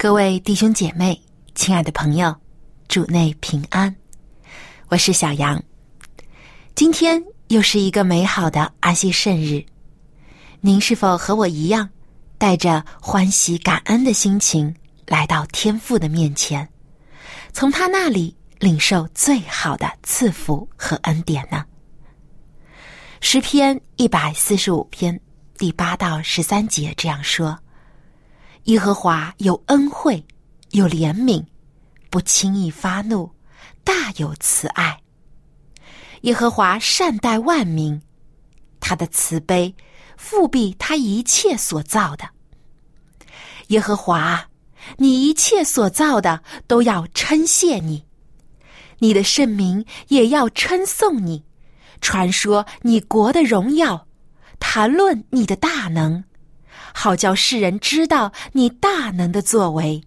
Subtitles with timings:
[0.00, 1.20] 各位弟兄姐妹，
[1.56, 2.32] 亲爱的朋友，
[2.86, 3.92] 主内平安，
[4.86, 5.60] 我是小杨。
[6.76, 9.60] 今天又是一个美好的安息圣日，
[10.60, 11.90] 您是否和我一样，
[12.38, 14.72] 带着欢喜感恩的心情
[15.04, 16.68] 来到天父的面前，
[17.52, 21.64] 从他那里领受最好的赐福和恩典呢？
[23.20, 25.20] 诗篇一百四十五篇
[25.56, 27.58] 第八到十三节这样说。
[28.68, 30.22] 耶和华有恩惠，
[30.72, 31.42] 有怜悯，
[32.10, 33.30] 不轻易发怒，
[33.82, 35.00] 大有慈爱。
[36.22, 37.98] 耶和华善待万民，
[38.78, 39.74] 他的慈悲
[40.18, 42.28] 复庇他一切所造的。
[43.68, 44.46] 耶和华，
[44.98, 48.04] 你一切所造的都要称谢你，
[48.98, 51.42] 你的圣名也要称颂你，
[52.02, 54.06] 传说你国的荣耀，
[54.60, 56.22] 谈论你的大能。
[57.00, 60.02] 好叫世人知道你大能的作为，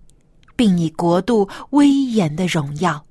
[0.58, 3.06] 并你国度威严的荣耀。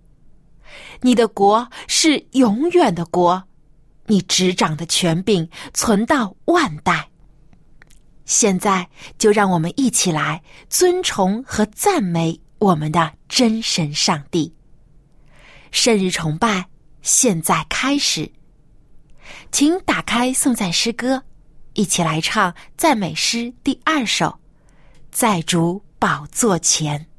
[1.01, 3.43] 你的国是永远的国，
[4.05, 7.09] 你执掌的权柄存到万代。
[8.27, 8.87] 现在
[9.17, 14.55] 就让我们一起来尊崇和赞美我们的真神上帝。
[15.71, 16.67] 圣日崇拜
[17.01, 18.31] 现在开始，
[19.51, 21.23] 请打开颂赞诗歌。
[21.75, 24.39] 一起来唱赞美诗第二首，
[25.11, 27.10] 在主宝座前。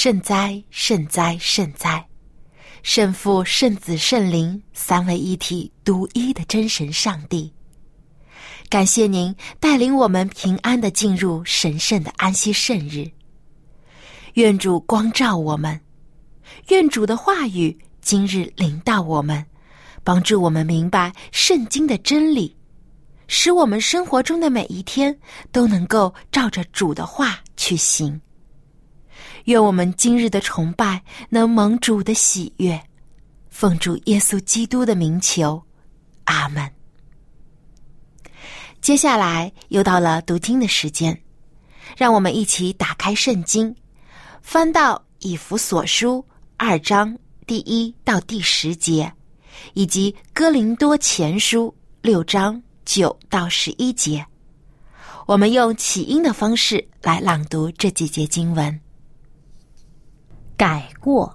[0.00, 2.06] 圣哉，圣哉，圣哉！
[2.84, 7.52] 圣父、圣子、圣灵三位一体、独一的真神上帝，
[8.68, 13.10] 感谢您带领我们平安的进入神圣的安息圣日。
[14.34, 15.80] 愿主光照我们，
[16.68, 19.44] 愿主的话语今日领导我们，
[20.04, 22.56] 帮助我们明白圣经的真理，
[23.26, 25.18] 使我们生活中的每一天
[25.50, 28.20] 都能够照着主的话去行。
[29.48, 32.78] 愿我们今日的崇拜能蒙主的喜悦，
[33.48, 35.62] 奉主耶稣基督的名求，
[36.24, 36.70] 阿门。
[38.82, 41.18] 接下来又到了读经的时间，
[41.96, 43.74] 让我们一起打开圣经，
[44.42, 46.22] 翻到以弗所书
[46.58, 47.16] 二章
[47.46, 49.10] 第一到第十节，
[49.72, 54.22] 以及哥林多前书六章九到十一节。
[55.24, 58.78] 我们用起音的方式来朗读这几节经文。
[60.58, 61.32] 改过，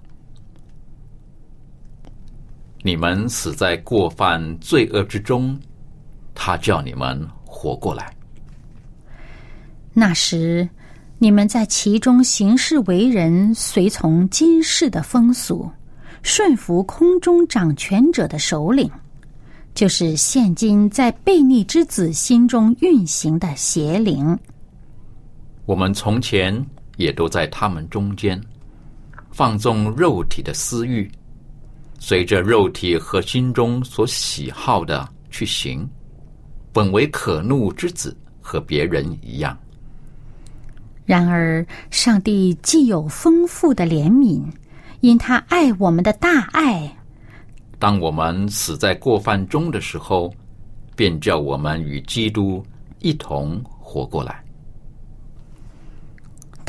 [2.82, 5.58] 你们死在过犯罪恶之中，
[6.36, 8.14] 他叫你们活过来。
[9.94, 10.68] 那时，
[11.20, 15.72] 你们在其中行事为人，随从今世的风俗，
[16.22, 18.92] 顺服空中掌权者的首领。
[19.74, 24.38] 就是现今在悖逆之子心中运行的邪灵。
[25.66, 26.54] 我们从前
[26.98, 28.40] 也都在他们中间，
[29.34, 31.10] 放纵肉体的私欲，
[32.00, 35.90] 随着肉体和心中所喜好的去行，
[36.72, 39.58] 本为可怒之子，和别人一样。
[41.04, 44.44] 然而，上帝既有丰富的怜悯，
[45.00, 46.96] 因他爱我们的大爱。
[47.80, 50.32] 当我们死在过犯中的时候，
[50.96, 52.64] 便叫我们与基督
[53.00, 54.43] 一同活过来。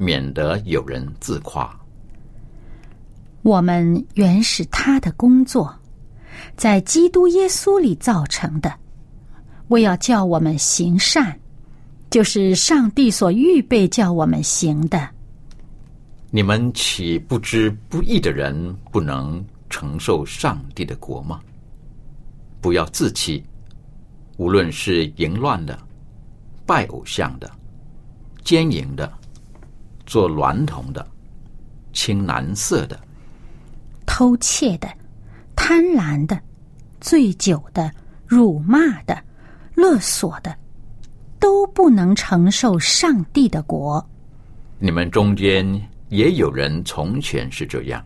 [0.00, 1.70] 免得有人自夸。
[3.42, 5.70] 我们原是他的工作，
[6.56, 8.72] 在基督耶稣里造成的，
[9.68, 11.38] 为要叫我们行善，
[12.08, 15.06] 就是上帝所预备叫我们行的。
[16.30, 19.44] 你们岂不知不义的人不能？
[19.72, 21.40] 承受上帝的国吗？
[22.60, 23.40] 不要自欺。
[24.36, 25.78] 无论是淫乱的、
[26.66, 27.48] 拜偶像的、
[28.42, 29.08] 奸淫的、
[30.10, 31.06] 做娈童的、
[31.92, 32.98] 青蓝色的、
[34.04, 34.88] 偷窃的、
[35.54, 36.36] 贪婪的、
[37.00, 37.88] 醉酒的、
[38.26, 39.16] 辱骂的、
[39.76, 40.52] 勒索的，
[41.38, 44.04] 都不能承受上帝的国。
[44.80, 48.04] 你们中间也有人从前是这样。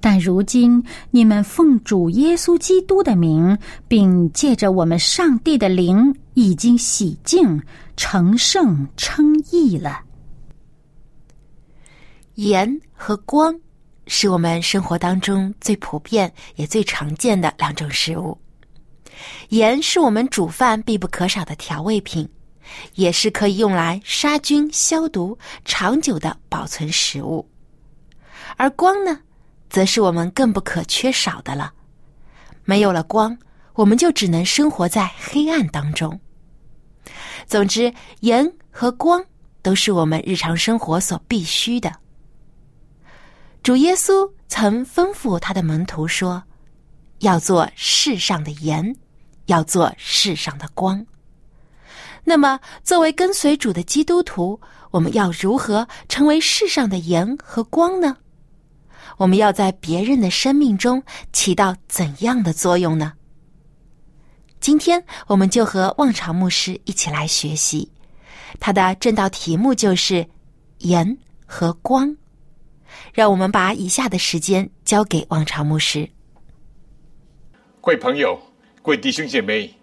[0.00, 7.60] 但如今你们奉主耶稣基督的名，并借着我们上帝的灵，已经洗净、
[7.98, 10.05] 成圣、称义了。
[12.36, 13.58] 盐和光
[14.06, 18.38] 是我们生活当中最普遍也最常见的两种食物。
[19.48, 22.28] 盐是我们煮饭必不可少的调味品，
[22.94, 27.48] 也是可以用来杀菌、消毒、长久的保存食物。
[28.58, 29.18] 而光呢？
[29.70, 31.72] 则是我们更不可缺少的了。
[32.64, 33.36] 没有了光，
[33.72, 36.18] 我们就只能生活在黑暗当中。
[37.46, 39.24] 总之，盐和光
[39.62, 41.90] 都是我们日常生活所必须的。
[43.66, 46.40] 主耶稣曾吩咐他的门徒说
[47.18, 48.94] ：“要做世上的盐，
[49.46, 51.04] 要做世上的光。”
[52.22, 54.60] 那么，作为跟随主的基督徒，
[54.92, 58.16] 我们要如何成为世上的盐和光呢？
[59.16, 61.02] 我们要在别人的生命中
[61.32, 63.14] 起到怎样的作用呢？
[64.60, 67.90] 今天我们就和望潮牧师一起来学习，
[68.60, 70.24] 他的正道题目就是
[70.78, 72.16] “盐和光”。
[73.12, 76.08] 让我们把以下的时间交给望潮牧师。
[77.80, 78.40] 各位朋友，
[78.82, 79.74] 各位弟兄姐妹，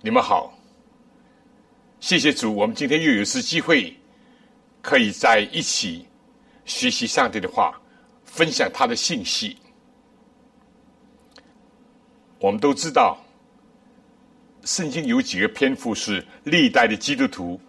[0.00, 0.56] 你们好！
[2.00, 3.94] 谢谢主，我们今天又有一次机会，
[4.80, 6.06] 可以在一起
[6.64, 7.76] 学习上帝的话。
[8.32, 9.56] 分享他的信息。
[12.38, 13.18] 我们都知道，
[14.62, 17.60] 圣经有几个篇幅是历代的基督徒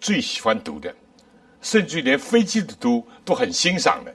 [0.00, 0.92] 最喜欢读的，
[1.62, 4.12] 甚至连非基督徒都很欣赏的。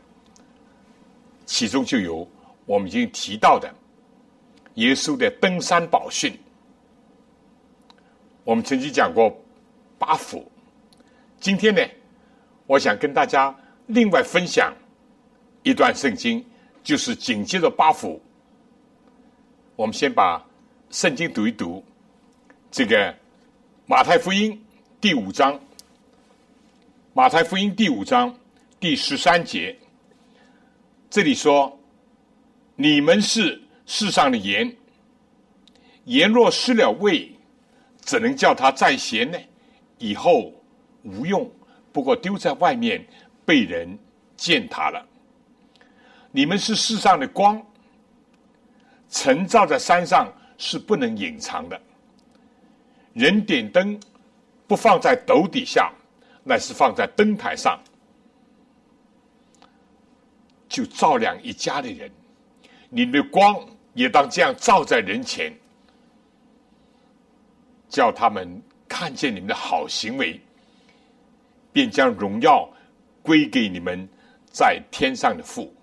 [1.50, 2.30] 其中就有
[2.68, 3.74] 我们已经提到的
[4.76, 6.32] 耶稣的登山宝训。
[8.44, 9.36] 我们曾经讲过
[9.98, 10.50] 八福，
[11.40, 11.82] 今天呢，
[12.68, 13.54] 我想跟大家
[13.88, 14.72] 另外分享。
[15.64, 16.46] 一段圣经
[16.84, 18.22] 就是紧接着八福。
[19.76, 20.42] 我们先把
[20.92, 21.84] 圣经读一读，
[22.70, 23.14] 这个
[23.88, 24.64] 马太福音
[25.02, 25.60] 第五章，
[27.14, 28.34] 马太福音第五章
[28.80, 29.76] 第十三节，
[31.10, 31.76] 这里说
[32.76, 34.72] ：“你们是世上的盐，
[36.06, 37.32] 盐若失了味，
[38.00, 39.38] 怎能叫它再咸呢？
[39.98, 40.54] 以后
[41.02, 41.50] 无用，
[41.92, 43.04] 不过丢在外面，
[43.44, 43.98] 被人
[44.38, 45.04] 践踏了。”
[46.32, 47.60] 你们是世上的光，
[49.10, 51.82] 晨照在山上是不能隐藏的。
[53.14, 54.00] 人点灯
[54.68, 55.92] 不放在斗底下，
[56.44, 57.80] 乃是放在灯台上，
[60.70, 62.10] 就照亮一家的人。
[62.90, 63.60] 你的光
[63.94, 65.54] 也当这样照在人前，
[67.90, 70.40] 叫他们看见你们的好行为，
[71.74, 72.70] 便将荣耀
[73.22, 74.08] 归给你们
[74.52, 75.74] 在天上的父。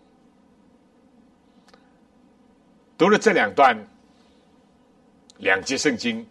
[2.97, 3.77] 读了这两段
[5.39, 6.27] 两节圣经，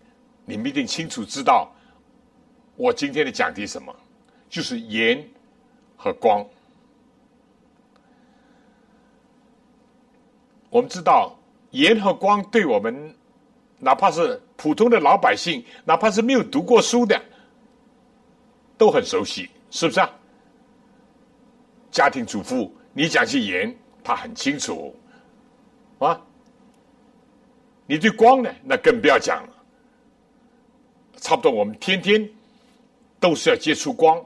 [0.46, 1.72] 你们一定清楚知道
[2.76, 3.96] 我今天的讲题什么，
[4.50, 5.24] 就是盐
[5.96, 6.46] 和光。
[10.76, 11.34] 我们知道
[11.72, 13.16] 盐和光对我们，
[13.80, 17.18] 哪怕是普通的老百姓，哪怕是没有读过书的，
[18.78, 20.10] 都很熟悉，是不是啊？
[21.92, 24.94] 家庭主妇，你讲起盐，他很清楚
[26.00, 26.22] 啊。
[27.86, 28.54] 你对光呢？
[28.62, 29.50] 那更不要讲了。
[31.22, 32.30] 差不多，我们天天
[33.18, 34.22] 都是要接触光，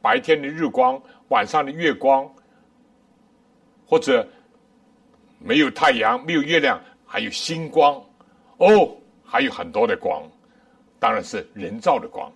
[0.00, 2.26] 白天的日光，晚上的月光，
[3.86, 4.26] 或者
[5.44, 7.94] 没有太阳、没有月亮，还有星光
[8.58, 10.22] 哦，还有很多的光，
[10.98, 12.32] 当然是人造的光。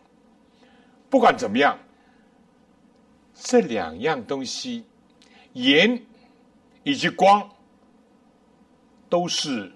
[1.09, 1.79] 不管怎么样，
[3.35, 4.85] 这两样东西，
[5.53, 6.01] 盐
[6.83, 7.49] 以及光，
[9.09, 9.71] 都是。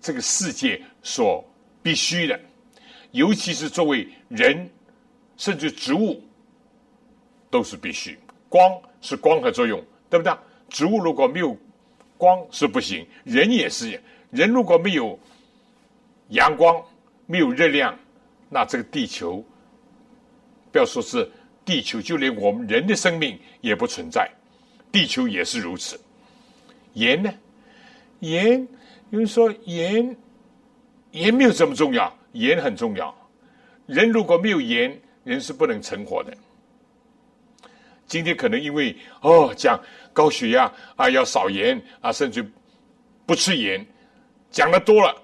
[0.00, 1.44] 这个世界所
[1.82, 2.40] 必须的，
[3.10, 4.70] 尤其是作为人，
[5.36, 6.22] 甚至植物，
[7.50, 8.16] 都是必须。
[8.48, 10.32] 光是光合作用，对不对？
[10.68, 11.54] 植物如果没有
[12.18, 13.98] 光是不行，人也是。
[14.30, 15.18] 人如果没有
[16.28, 16.84] 阳光，
[17.24, 17.98] 没有热量，
[18.50, 19.42] 那这个地球，
[20.70, 21.26] 不要说是
[21.64, 24.30] 地球，就连我们人的生命也不存在。
[24.92, 25.98] 地球也是如此。
[26.92, 27.32] 盐呢？
[28.20, 28.68] 盐。
[29.10, 30.14] 有人说盐，
[31.12, 33.14] 盐没有这么重要，盐很重要。
[33.86, 36.36] 人如果没有盐，人是不能成活的。
[38.06, 39.78] 今天可能因为哦讲
[40.18, 42.44] 高血压啊要少盐啊，甚至
[43.24, 43.86] 不吃盐，
[44.50, 45.14] 讲的多了，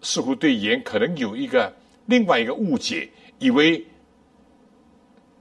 [0.00, 1.72] 似乎对盐可能有一个
[2.06, 3.86] 另外一个误解，以为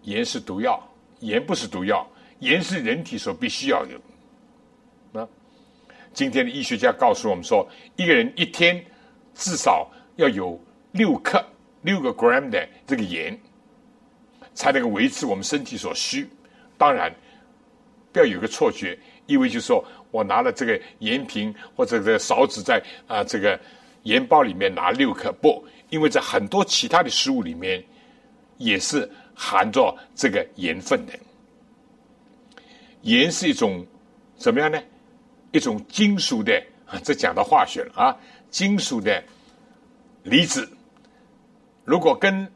[0.04, 0.80] 盐是毒药，
[1.22, 2.08] 盐不是毒药，
[2.42, 4.00] 盐是人体所必须要有。
[5.12, 5.28] 那。
[6.14, 8.86] 今天的医学家告诉我们说，一个人一天
[9.34, 10.60] 至少要有
[10.92, 11.42] 六克、
[11.84, 13.40] 六个 gram 的这个盐，
[14.54, 16.30] 才能够维持我们身体所需。
[16.78, 17.12] 当然，
[18.12, 23.60] 不要有个错觉，以为就是说我拿了这个盐瓶或者这勺子在啊这个
[24.04, 27.84] 盐包里面拿六克，不，因为在很多其他的食物里面
[28.58, 31.14] 也是含着这个盐分的。
[33.02, 33.86] 盐是一种
[34.38, 34.80] 怎么样呢？
[35.52, 36.62] 一种金属的，
[37.04, 38.16] 这讲到化学了啊，
[38.50, 39.24] 金属的
[40.24, 40.70] 离子，
[41.84, 42.50] 如果跟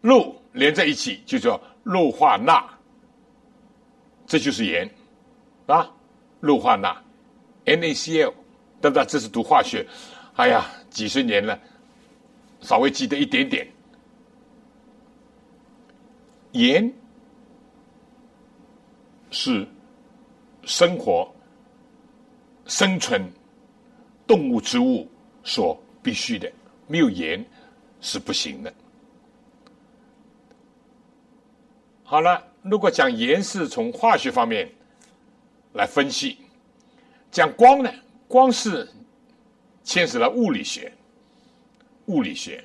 [0.00, 2.68] 氯连在一起，就叫氯化钠，
[4.32, 4.88] 这就是盐
[5.66, 5.94] 啊，
[6.40, 6.96] 氯化钠
[7.66, 8.32] ，NaCl，
[8.80, 9.04] 对不对？
[9.04, 9.86] 这是读化学，
[10.36, 11.60] 哎呀，几十年了，
[12.62, 13.70] 稍微记得一点点，
[16.52, 16.90] 盐
[19.30, 19.68] 是
[20.62, 21.30] 生活。
[22.64, 23.30] 生存
[24.26, 25.06] 动物、植物
[25.44, 26.50] 所必须的，
[26.86, 27.44] 没有盐
[28.00, 28.72] 是不行的。
[32.02, 34.70] 好了，如果讲盐是从化学方面
[35.72, 36.38] 来分析，
[37.30, 37.92] 讲光呢？
[38.28, 38.88] 光是
[39.84, 40.92] 牵涉了物理学。
[42.06, 42.64] 物理学，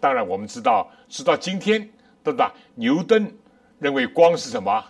[0.00, 1.88] 当然我们知道，直到今天，
[2.22, 2.54] 对吧？
[2.74, 3.34] 牛顿
[3.78, 4.84] 认为光是什么？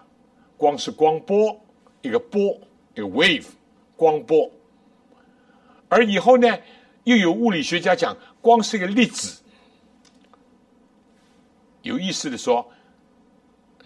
[0.56, 1.60] 光是光波，
[2.02, 2.58] 一个波，
[2.94, 3.46] 一个 wave。
[3.96, 4.50] 光波，
[5.88, 6.58] 而以后呢，
[7.04, 9.40] 又有物理学家讲光是一个粒子。
[11.82, 12.68] 有意思的说，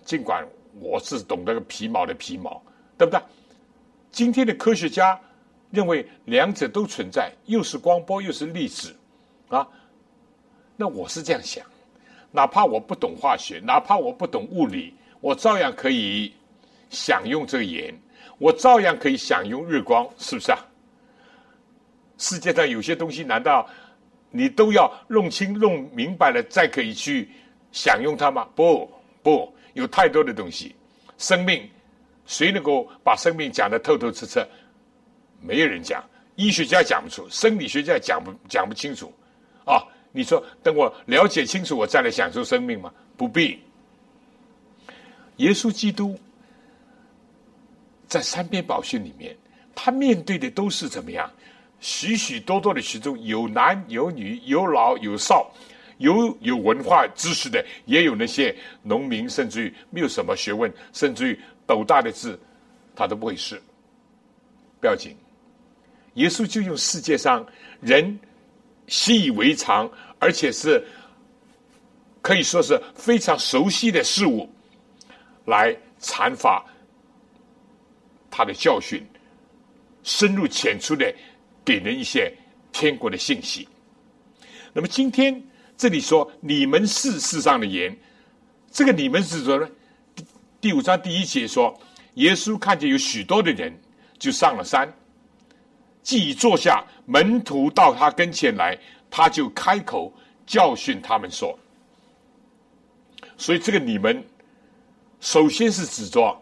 [0.08, 0.42] 尽管
[0.80, 2.62] 我是懂得个皮毛的皮毛，
[2.96, 3.20] 对不对？
[4.10, 5.20] 今天的科学家
[5.70, 8.96] 认为两者都存在，又是光波又是粒子，
[9.48, 9.68] 啊，
[10.76, 11.62] 那我是这样想，
[12.30, 16.32] 哪怕我不懂化学，哪怕我不懂物理，我照样可以
[16.88, 17.94] 享用这个盐。
[18.38, 20.58] 我照样可以享用日光，是不是啊？
[22.16, 23.68] 世界上有些东西，难道
[24.30, 27.28] 你都要弄清、弄明白了再可以去
[27.72, 28.48] 享用它吗？
[28.54, 28.90] 不，
[29.22, 30.74] 不，有太多的东西。
[31.16, 31.68] 生命，
[32.26, 34.46] 谁能够把生命讲得透透彻彻？
[35.40, 36.04] 没有人讲，
[36.36, 39.12] 医学家讲不出，生理学家讲不讲不清楚。
[39.64, 39.82] 啊，
[40.12, 42.92] 你说等我了解清楚，我再来享受生命吗？
[43.16, 43.58] 不必。
[45.36, 46.18] 耶稣基督。
[48.08, 49.36] 在三边宝训里面，
[49.74, 51.30] 他面对的都是怎么样？
[51.78, 55.52] 许许多多的群众，有男有女，有老有少，
[55.98, 62.38] 有有文化知识的，也有那些农民，甚至于没有什么学问，甚至于斗大的字，
[62.96, 63.60] 他都不会识。
[64.80, 65.16] 不要紧，
[66.14, 67.44] 耶稣就用世界上
[67.80, 68.18] 人
[68.86, 69.90] 习以为常，
[70.20, 70.82] 而且是
[72.22, 74.48] 可以说是非常熟悉的事物，
[75.46, 76.64] 来阐发
[78.30, 79.04] 他的教训，
[80.04, 81.12] 深入浅出的
[81.64, 82.32] 给人一些
[82.70, 83.66] 天国的信息。
[84.72, 85.42] 那么今天
[85.78, 87.96] 这里说你们是世上的盐，
[88.70, 89.66] 这个你们是说呢？
[90.60, 91.80] 第五章第一节说，
[92.14, 93.74] 耶稣看见有许多的人。
[94.18, 94.92] 就上了山，
[96.02, 98.76] 既已坐下，门徒到他跟前来，
[99.08, 100.12] 他就开口
[100.44, 101.56] 教训他们说
[103.38, 104.24] ：“所以这个你们，
[105.20, 106.36] 首先是指着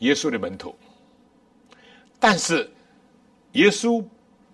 [0.00, 0.76] 耶稣的门徒，
[2.20, 2.70] 但是
[3.52, 4.04] 耶稣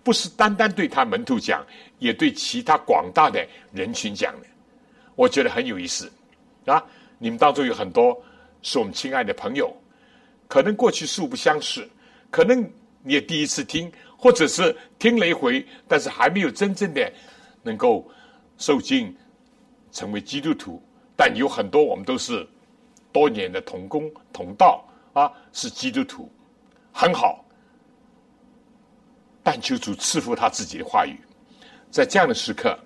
[0.03, 1.65] 不是单单对他门徒讲，
[1.99, 4.47] 也对其他广大的人群讲的。
[5.15, 6.11] 我觉得很有意思
[6.65, 6.83] 啊！
[7.17, 8.21] 你们当中有很多
[8.61, 9.75] 是我们亲爱的朋友。”
[10.49, 11.89] 可能过去素不相识，
[12.29, 12.61] 可能
[13.01, 17.11] 你也第一次听，或者是听了一回，但是还没有真正的
[17.63, 18.07] 能够
[18.59, 19.15] 受尽
[19.91, 20.79] 成为基督徒。
[21.15, 22.47] 但有很多我们都是
[23.11, 26.29] 多年的同工同道啊，是基督徒，
[26.91, 27.42] 很好。
[29.43, 31.19] 但求主赐福他自己的话语，
[31.91, 32.79] 在这样的时刻，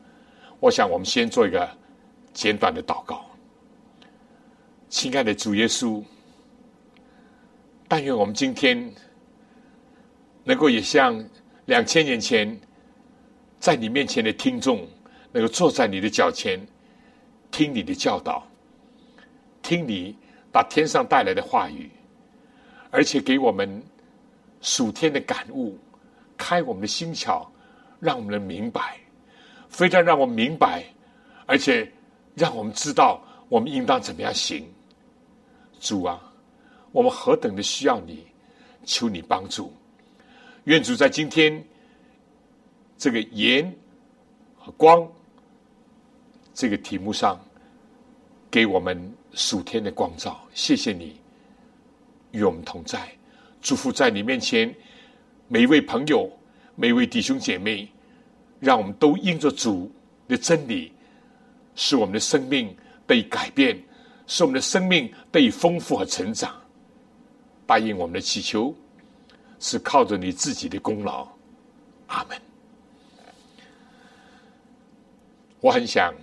[0.60, 1.70] 我想我们先做一个
[2.34, 3.24] 简短的祷告。
[4.90, 6.04] 亲爱的主耶稣。
[7.90, 8.94] 但愿我们今天
[10.44, 11.26] 能够也像
[11.68, 12.60] 两千年前
[13.62, 14.86] 在你面前的听众，
[15.32, 16.60] 能够坐在你的脚前，
[17.50, 18.46] 听你的教导，
[19.62, 20.14] 听你
[20.52, 21.90] 把天上带来的话语，
[22.92, 23.82] 而且给我们
[24.60, 25.80] 属天的感悟，
[26.38, 27.46] 开我们的心窍，
[28.00, 28.98] 让我们能明白，
[29.68, 30.84] 非常让我们明白，
[31.46, 31.92] 而且
[32.36, 34.66] 让我们知道我们应当怎么样行，
[35.80, 36.24] 主啊。
[36.94, 38.26] 我们何等的需要你，
[38.86, 39.72] 求你帮助。
[40.64, 41.64] 愿主在今天
[42.98, 43.72] 这个盐
[44.58, 45.08] 和光
[46.54, 47.40] 这个题目上，
[48.50, 50.40] 给我们属天的光照。
[50.54, 51.20] 谢谢你
[52.32, 53.08] 与我们同在，
[53.62, 54.74] 祝福在你面前
[55.48, 56.30] 每一位朋友、
[56.76, 57.88] 每一位弟兄姐妹，
[58.60, 59.90] 让我们都因着主
[60.28, 60.92] 的真理，
[61.74, 63.82] 使我们的生命被改变，
[64.28, 66.54] 使我们的生命得以丰富和成长。
[67.66, 68.76] 答应我们的祈求，
[69.60, 71.28] 是靠着你自己的功劳。
[72.08, 72.38] 阿门。
[75.60, 76.14] 我很想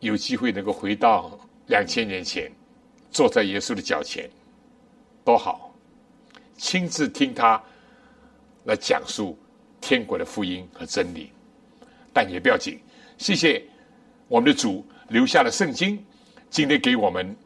[0.00, 2.50] 有机会能够回到两千年前，
[3.10, 4.28] 坐在耶稣的脚前，
[5.24, 5.72] 多好！
[6.56, 7.62] 亲自听他
[8.64, 9.38] 来讲述
[9.80, 11.32] 天国的福音和真理。
[12.12, 12.80] 但也不要紧，
[13.16, 13.62] 谢谢
[14.26, 16.04] 我们的主留下了圣经，
[16.50, 17.36] 今天给我们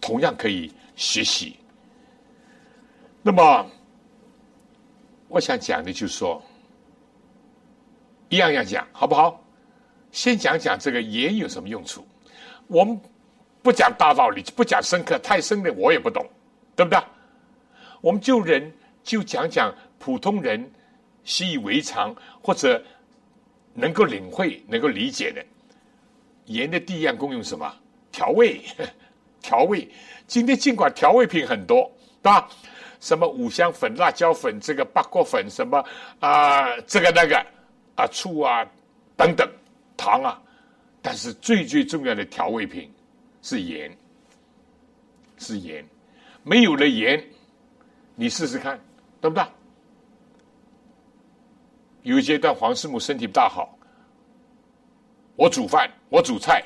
[0.00, 1.56] 同样可以学习。
[3.22, 3.70] 那么，
[5.28, 6.42] 我想讲的就是说，
[8.28, 9.44] 一样样讲，好不好？
[10.10, 12.06] 先讲讲这个盐有什么用处。
[12.66, 12.98] 我们
[13.62, 16.26] 不讲大道理，不讲深刻，太深的我也不懂，
[16.74, 16.98] 对不对？
[18.00, 20.70] 我们就人就讲讲普通人
[21.24, 22.82] 习以为常或者
[23.74, 25.44] 能够领会、能够理解的
[26.46, 27.72] 盐的第一样功用什么？
[28.10, 28.60] 调味，
[29.42, 29.88] 调味。
[30.26, 31.90] 今天尽管调味品很多，
[32.22, 32.48] 对吧？
[33.00, 35.84] 什么五香粉、辣椒粉、这个八角粉，什么
[36.18, 37.36] 啊，这个那个
[37.94, 38.66] 啊，醋啊，
[39.16, 39.48] 等等，
[39.96, 40.42] 糖啊，
[41.00, 42.92] 但是最最重要的调味品
[43.40, 43.96] 是盐，
[45.38, 45.86] 是盐，
[46.42, 47.22] 没有了盐，
[48.16, 48.76] 你试试看，
[49.20, 49.44] 对不对？
[52.02, 53.78] 有一阶段黄师母身体不大好，
[55.36, 56.64] 我煮饭，我煮菜，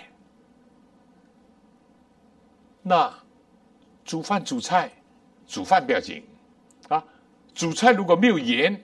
[2.83, 3.13] 那
[4.05, 4.91] 煮饭煮菜。
[5.45, 6.23] 煮饭不要紧，
[6.89, 7.05] 啊，
[7.53, 8.83] 煮菜如果没有盐，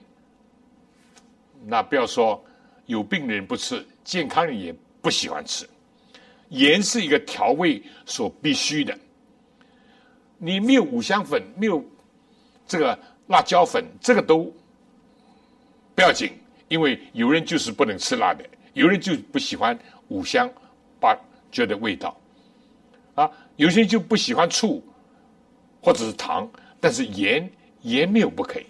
[1.65, 2.45] 那不要说
[2.85, 5.67] 有病的人不吃，健康人也不喜欢吃。
[6.51, 8.99] 盐是一个调味所必须的。
[10.37, 11.83] 你没有五香粉，没有
[12.67, 14.55] 这个辣椒粉，这个都
[15.99, 16.31] 不要紧，
[16.69, 20.49] 因为有人就是不能吃辣的，有人就不喜欢五香
[21.01, 21.13] 八
[21.51, 22.17] 觉的味道，
[23.17, 24.81] 啊，有些人就不喜欢醋。
[25.81, 26.49] 或者是糖，
[26.81, 27.51] 但是盐
[27.83, 28.67] 盐没有不可以。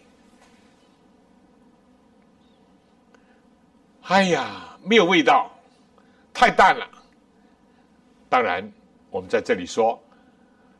[4.04, 5.50] 哎呀，没有味道，
[6.32, 6.88] 太淡了。
[8.30, 8.72] 当然，
[9.10, 10.02] 我们在这里说，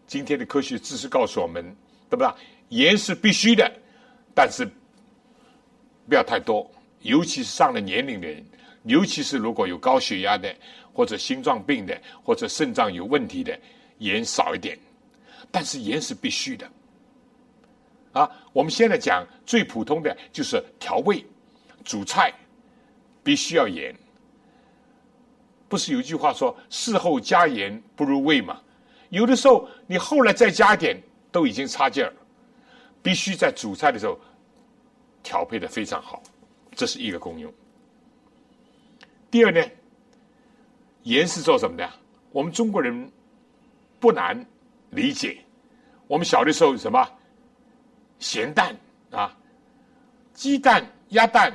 [0.07, 1.63] 今天的科学知识告诉我们，
[2.09, 2.31] 对不对？
[2.71, 3.71] 盐是必须的，
[4.35, 4.67] 但是
[6.09, 6.69] 不要太多，
[7.03, 8.45] 尤其是上了年龄的人，
[8.85, 10.55] 尤其是如果有高血压的，
[10.93, 13.59] 或者心脏病的，或者肾脏有问题的，
[13.99, 14.79] 盐少一点。
[15.51, 16.69] 但是盐是必须的。
[18.13, 21.25] 啊，我们现在讲最普通的就是调味，
[21.85, 22.33] 煮菜
[23.23, 23.95] 必须要盐。
[25.69, 28.61] 不是有句话说“事后加盐不如味”吗？
[29.11, 32.13] 有的时候你后来再加一点，都已经差劲儿。
[33.03, 34.19] 必须在煮菜的时候
[35.29, 36.23] 调配的非常好，
[36.75, 37.53] 这是一个功用。
[39.31, 39.63] 第二呢，
[41.03, 41.87] 盐是做什么的？
[42.33, 43.13] 我们中国人
[44.01, 44.43] 不难
[44.89, 45.37] 理解。
[46.07, 47.07] 我们小的时候什么
[48.19, 48.75] 咸蛋
[49.11, 49.37] 啊，
[50.33, 51.53] 鸡蛋、鸭蛋，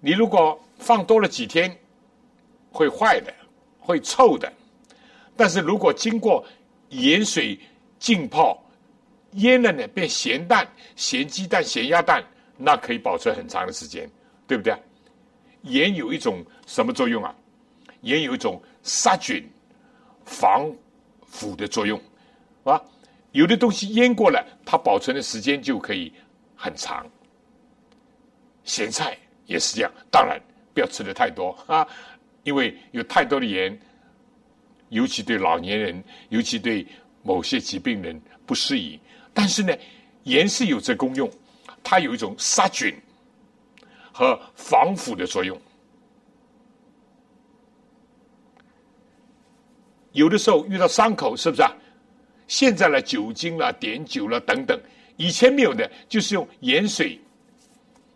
[0.00, 1.78] 你如果放多了几天。
[2.70, 3.34] 会坏的，
[3.80, 4.52] 会臭的。
[5.36, 6.44] 但是如果经过
[6.90, 7.58] 盐水
[7.98, 8.62] 浸泡
[9.32, 12.22] 腌了呢，变咸蛋、咸鸡蛋、咸鸭蛋，
[12.58, 14.10] 那可以保存很长的时间，
[14.46, 14.76] 对不对？
[15.62, 17.34] 盐有一种什么作用啊？
[18.02, 19.42] 盐有一种杀菌、
[20.24, 20.70] 防
[21.26, 22.00] 腐的作用，
[22.64, 22.80] 啊，
[23.32, 26.12] 有的东西腌过了，它保存的时间就可以
[26.54, 27.06] 很长。
[28.64, 29.16] 咸菜
[29.46, 30.40] 也是这样，当然
[30.74, 31.86] 不要吃的太多啊。
[32.44, 33.78] 因为有太多的盐，
[34.88, 36.86] 尤其对老年人，尤其对
[37.22, 38.98] 某些疾病人不适宜。
[39.34, 39.76] 但是呢，
[40.22, 41.30] 盐是有这功用，
[41.90, 42.94] 它有一种杀菌
[44.12, 45.58] 和防腐的作用。
[50.12, 51.74] 有的时候遇到伤口，是不是啊？
[52.46, 54.78] 现在呢，酒精了、碘酒了等等，
[55.16, 57.18] 以前没有的，就是用盐水，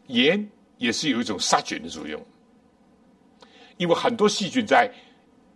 [0.08, 2.22] 盐也是有一种杀菌的作用。
[3.78, 4.92] 因为很多细菌在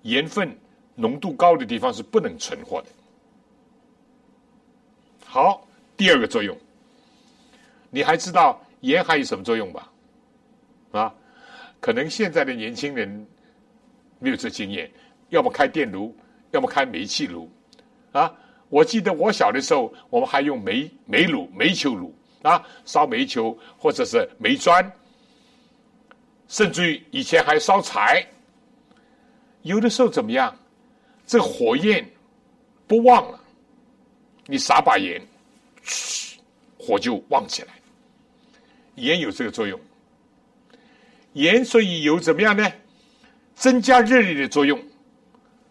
[0.05, 0.59] 盐分
[0.95, 2.89] 浓度高的地方是不能存活的。
[5.23, 6.57] 好，第二个作用，
[7.91, 9.93] 你还知道盐还有什么作用吧？
[10.93, 11.15] 啊，
[11.81, 13.27] 可能现在的年轻人
[14.19, 14.91] 没有这经验，
[15.29, 16.15] 要么开电炉，
[16.53, 17.51] 要么开煤气炉。
[18.13, 18.33] 啊，
[18.69, 24.91] 我记得我小的时候，我们还用煤煤炉、煤球炉啊，烧煤球或者是煤砖。
[26.49, 28.25] 甚至于以前还烧柴，
[29.63, 30.57] 有的时候怎么样？
[31.27, 32.09] 这火焰
[32.87, 33.41] 不旺了，
[34.47, 35.21] 你撒把盐，
[36.79, 37.75] 火就旺起来。
[38.95, 39.79] 盐有这个作用，
[41.35, 42.71] 盐所以有怎么样呢？
[43.55, 44.83] 增加热力的作用。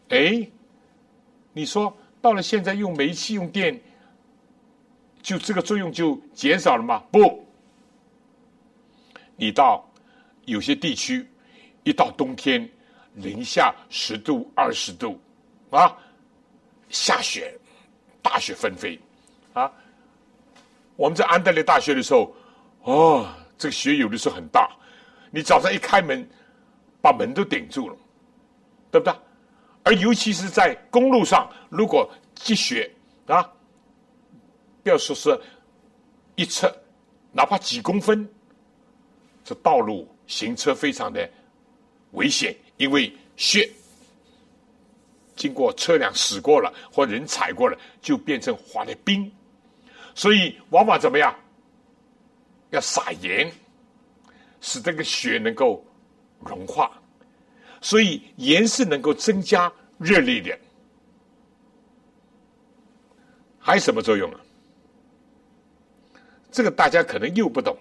[0.09, 0.47] 哎，
[1.53, 3.79] 你说到了现在用煤气用电，
[5.21, 7.03] 就这个作用就减少了吗？
[7.11, 7.45] 不，
[9.35, 9.83] 你到。
[10.47, 11.27] 有些地区
[11.83, 12.69] 一到冬天，
[13.15, 15.19] 零下十度、二十度，
[15.71, 15.97] 啊，
[16.87, 17.51] 下雪，
[18.21, 18.99] 大雪纷飞，
[20.95, 22.35] 我们在安德烈大学的时候，
[22.83, 23.27] 哦，
[23.57, 24.69] 这个雪有的时候很大，
[25.31, 26.27] 你早上一开门，
[27.01, 27.95] 把门都顶住了，
[28.91, 29.13] 对不对？
[29.83, 32.91] 而尤其是在公路上，如果积雪
[33.27, 33.43] 啊，
[34.83, 35.39] 不要说是
[36.35, 36.75] 一侧，
[37.31, 38.27] 哪怕几公分，
[39.43, 40.07] 这道路。
[40.27, 41.29] 行车非常的
[42.13, 43.69] 危险，因为雪
[45.35, 49.31] 经过车辆驶过了或人踩过了，就变成滑的冰，
[50.15, 51.35] 所以往往怎么样？
[52.71, 53.51] 要撒盐，
[54.59, 55.85] 使这个雪能够
[56.39, 56.91] 融化。
[57.81, 60.57] 所以盐是能够增加热力的。
[63.59, 64.39] 还有什么作用啊？
[66.51, 67.77] 这个大家可能又不懂。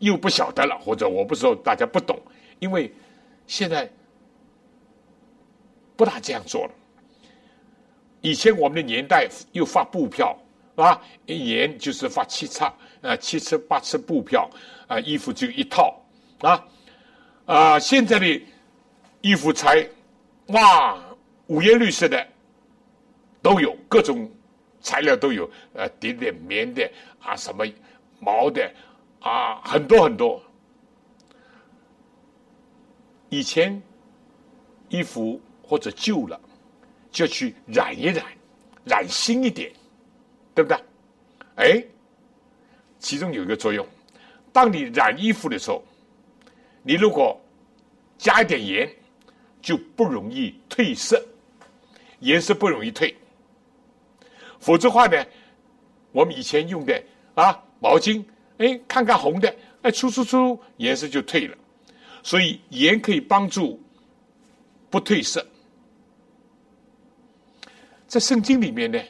[0.00, 2.16] 又不晓得了，或者我不说大家不懂，
[2.60, 2.88] 因为
[3.48, 3.90] 现在
[5.96, 6.72] 不大这样做了。
[8.20, 10.38] 以前我们的年代又发布票
[10.82, 12.64] 啊，一年就是发七册
[13.02, 14.48] 啊，七次八次布票
[14.86, 16.00] 啊，衣服就一套
[16.40, 16.64] 啊
[17.46, 18.42] 啊，现在的
[19.20, 19.86] 衣服才
[20.48, 20.98] 哇
[21.48, 22.26] 五颜六色的
[23.42, 24.30] 都有，各种
[24.80, 26.88] 材料都有，呃，点点棉的
[27.20, 27.66] 啊，什么
[28.18, 28.70] 毛的。
[29.20, 30.40] 啊，很多很多。
[33.30, 33.82] 以前
[34.88, 36.40] 衣服或者旧了，
[37.10, 38.24] 就去染一染，
[38.84, 39.72] 染新一点，
[40.58, 40.76] 对不对？
[41.54, 41.84] 哎，
[42.98, 43.86] 其中有一个作用，
[44.52, 45.84] 当你染衣服的时候，
[46.82, 47.40] 你如果
[48.16, 48.92] 加一点盐，
[49.62, 51.24] 就不容易褪色，
[52.18, 53.14] 颜色不容易褪。
[54.58, 55.24] 否则话呢，
[56.10, 57.00] 我们以前用的
[57.36, 58.24] 啊毛巾。
[58.56, 61.56] 哎，看看红的，哎，出出出，颜色就褪了。
[62.24, 63.80] 所以盐可以帮助
[64.90, 65.46] 不褪色。
[68.08, 69.00] 在圣经里面呢，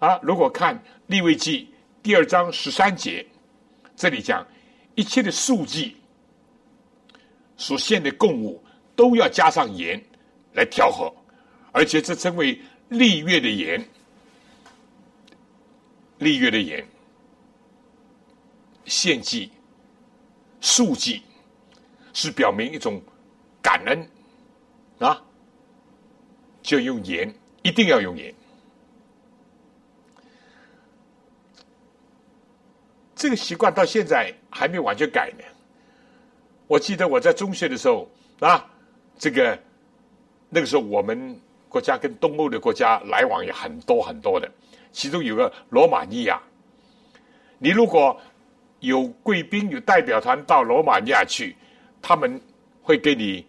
[0.00, 3.24] 啊，如果看立位记第二章十三节，
[3.94, 4.44] 这里讲
[4.94, 5.94] 一切的素剂
[7.56, 8.64] 所献的供物
[8.96, 10.02] 都要加上盐
[10.54, 11.14] 来调和，
[11.70, 12.58] 而且这称为
[12.88, 13.86] 立月的盐。
[16.16, 16.86] 立月的盐，
[18.84, 19.50] 献祭、
[20.60, 21.22] 素祭，
[22.12, 23.00] 是表明一种
[23.62, 24.10] 感恩
[24.98, 25.22] 啊，
[26.62, 28.34] 就用盐，一定要用盐。
[33.20, 35.44] 这个习惯到现在还没完全改呢。
[36.66, 38.66] 我记得我在中学的时候啊，
[39.18, 39.58] 这个
[40.48, 44.50] 那个时候我们国家跟东欧的国家来往也很多很多的，
[44.90, 46.40] 其中有个罗马尼亚。
[47.58, 48.18] 你如果
[48.78, 51.54] 有贵宾有代表团到罗马尼亚去，
[52.00, 52.40] 他们
[52.82, 53.46] 会给你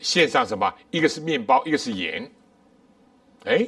[0.00, 0.74] 献上什么？
[0.90, 2.28] 一个是面包，一个是盐。
[3.44, 3.64] 哎。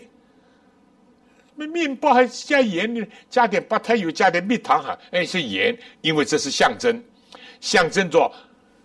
[1.56, 3.04] 那面包还加盐呢？
[3.28, 7.02] 加点白糖油，加点蜜糖哈，哎，是盐，因为这是象征，
[7.60, 8.30] 象征着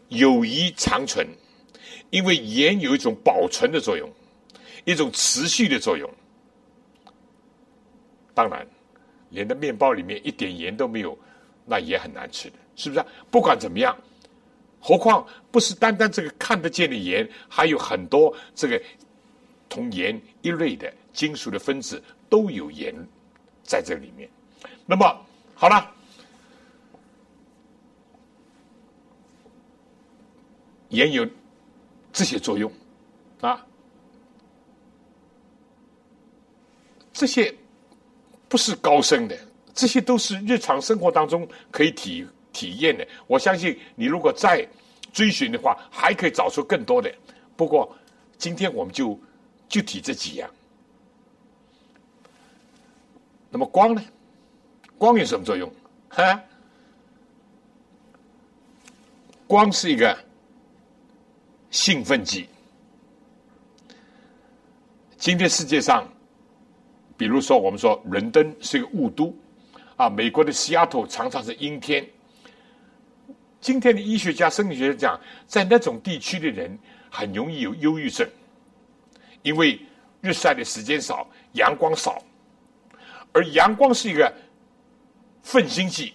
[0.10, 1.28] 友谊长存。
[2.10, 4.10] 因为盐有一种保存的作用，
[4.84, 6.10] 一种持续的作用。
[8.34, 8.68] 当然，
[9.30, 11.18] 连的面包里面一点盐都没有，
[11.66, 13.06] 那也很难吃的，是不是？
[13.30, 13.98] 不管怎么样，
[14.82, 18.82] 何况不是单单这个看得见的盐，还有很多这个
[19.70, 22.04] 同盐一类的金属的分子。
[22.32, 22.96] 都有盐
[23.62, 24.30] 在这里面，
[24.86, 25.06] 那么
[25.54, 25.94] 好了，
[30.88, 31.28] 盐有
[32.14, 32.72] 这些作用
[33.42, 33.68] 啊，
[37.12, 37.54] 这些
[38.48, 39.38] 不是高深的，
[39.74, 43.06] 这些都是日常生活当中可以体体验的。
[43.28, 44.66] 我相信你如果再
[45.12, 47.14] 追寻的话，还可以找出更多的。
[47.58, 47.94] 不过
[48.38, 49.20] 今天我们就
[49.68, 50.50] 就提这几样。
[53.52, 54.02] 那么光呢？
[54.98, 55.70] 光有什么作用？
[56.08, 56.42] 哈，
[59.46, 60.18] 光是一个
[61.70, 62.48] 兴奋剂。
[65.18, 66.08] 今天世界上，
[67.18, 69.36] 比如说我们说伦敦是一个雾都，
[69.98, 72.08] 啊，美国的西雅图常常是阴天。
[73.60, 78.26] 今天的医学家、生理学家讲，在那种地区的人很容易有忧郁症，
[79.44, 79.80] 因为
[80.22, 82.24] 日晒的时间少，阳光少。
[83.34, 84.34] 而阳光是一个
[85.42, 86.14] 奋心剂，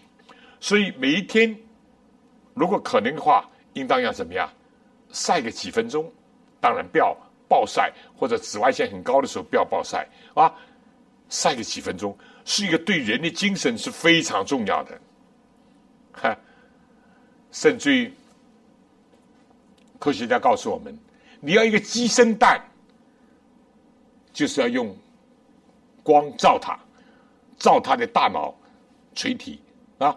[0.60, 1.56] 所以每一天
[2.54, 4.50] 如果可能的话，应当要怎么样
[5.10, 6.12] 晒个几分钟？
[6.60, 7.16] 当然不要
[7.48, 10.52] 暴晒，或者紫外线很高的时候不要暴晒啊，
[11.28, 15.00] 晒个几分钟是一个对人的精神是非常重要的。
[16.12, 16.36] 哈，
[17.52, 18.12] 甚至于
[19.98, 20.98] 科学家告诉我们，
[21.40, 22.60] 你要一个鸡生蛋，
[24.32, 24.96] 就是要用
[26.02, 26.78] 光照它。
[27.58, 28.54] 照他的大脑
[29.14, 29.60] 垂体
[29.98, 30.16] 啊，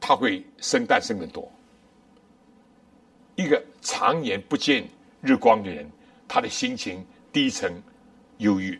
[0.00, 1.50] 他会生蛋生的多。
[3.36, 4.86] 一个常年不见
[5.20, 5.88] 日光的人，
[6.26, 7.82] 他的心情低沉、
[8.38, 8.78] 忧郁。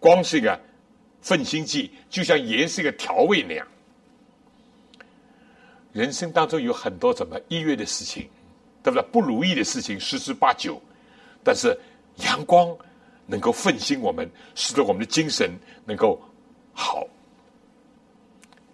[0.00, 0.60] 光是一个
[1.22, 3.66] 奋心剂，就像盐是一个调味那样。
[5.92, 8.28] 人生当中有很多怎么抑郁的事情，
[8.82, 9.08] 对不对？
[9.10, 10.80] 不如意的事情十之八九，
[11.42, 11.76] 但是
[12.16, 12.76] 阳光。
[13.30, 15.50] 能够奋兴我们，使得我们的精神
[15.84, 16.18] 能够
[16.72, 17.06] 好。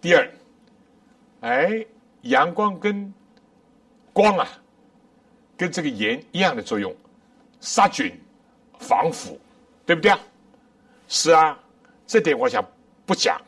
[0.01, 0.31] 第二，
[1.41, 1.85] 哎，
[2.23, 3.13] 阳光跟
[4.13, 4.47] 光啊，
[5.57, 6.95] 跟这个盐一样的作用，
[7.59, 8.17] 杀菌、
[8.79, 9.39] 防腐，
[9.85, 10.21] 对不对啊？
[11.09, 11.59] 是啊，
[12.07, 12.65] 这点我想
[13.05, 13.41] 不讲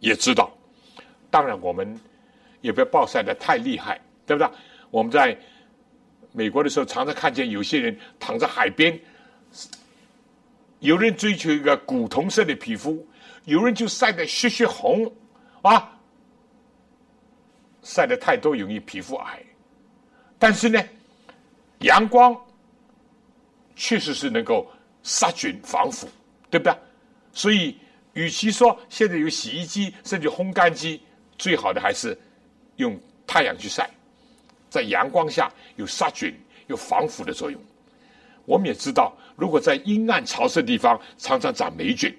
[0.00, 0.50] 也知道。
[1.30, 1.98] 当然，我们
[2.60, 4.50] 也不要暴晒的太厉害，对不对？
[4.90, 5.38] 我们在
[6.32, 8.98] 美国的时候，常常看见有些人躺在海边。
[10.80, 13.06] 有人追求一个古铜色的皮肤，
[13.44, 15.10] 有人就晒得血血红，
[15.62, 15.98] 啊，
[17.82, 19.42] 晒得太多容易皮肤癌。
[20.38, 20.82] 但是呢，
[21.80, 22.34] 阳光
[23.76, 24.66] 确实是能够
[25.02, 26.08] 杀菌防腐，
[26.50, 26.74] 对不对？
[27.32, 27.78] 所以，
[28.14, 31.02] 与其说现在有洗衣机甚至烘干机，
[31.36, 32.18] 最好的还是
[32.76, 33.88] 用太阳去晒，
[34.70, 36.34] 在阳光下有杀菌、
[36.68, 37.60] 有防腐的作用。
[38.46, 39.14] 我们也知道。
[39.40, 42.14] 如果在阴暗潮湿的地方，常常长霉菌，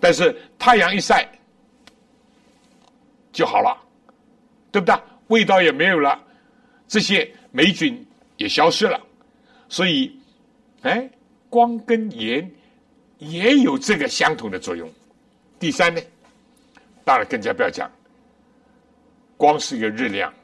[0.00, 1.24] 但是太阳一晒
[3.32, 3.78] 就好了，
[4.72, 5.00] 对不对？
[5.28, 6.20] 味道也没有了，
[6.88, 8.04] 这些霉菌
[8.36, 9.00] 也消失了。
[9.68, 10.18] 所以，
[10.82, 11.08] 哎，
[11.48, 12.50] 光跟盐
[13.18, 14.92] 也有这个相同的作用。
[15.60, 16.00] 第三呢，
[17.04, 17.88] 当然更加不要讲，
[19.36, 20.34] 光是一个热量。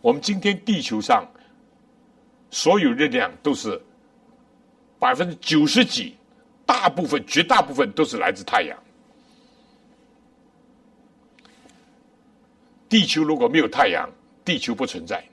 [0.00, 1.30] 我们今天地球上
[2.50, 3.78] 所有热量都是。
[5.00, 6.14] 百分之九十几，
[6.64, 8.78] 大部分、绝大部分都是来自太阳。
[12.88, 14.08] 地球如果没有太阳，
[14.44, 15.24] 地球不存在。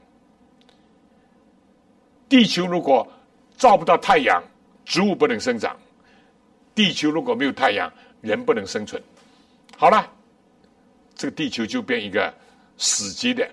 [2.29, 3.05] 地球如果
[3.57, 4.41] 照不到太阳，
[4.85, 5.75] 植物不能生长；
[6.73, 9.01] 地球如果没有太阳，人不能生存。
[9.75, 10.09] 好了，
[11.13, 12.33] 这个地球就变一个
[12.77, 13.49] 死寂的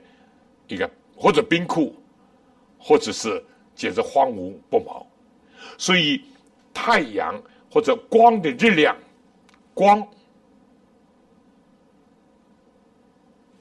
[0.68, 1.94] 一个，或者冰库，
[2.78, 3.42] 或者是
[3.74, 5.06] 简直荒芜不毛。
[5.78, 6.22] 所以，
[6.72, 8.96] 太阳或者光的热量，
[9.72, 10.06] 光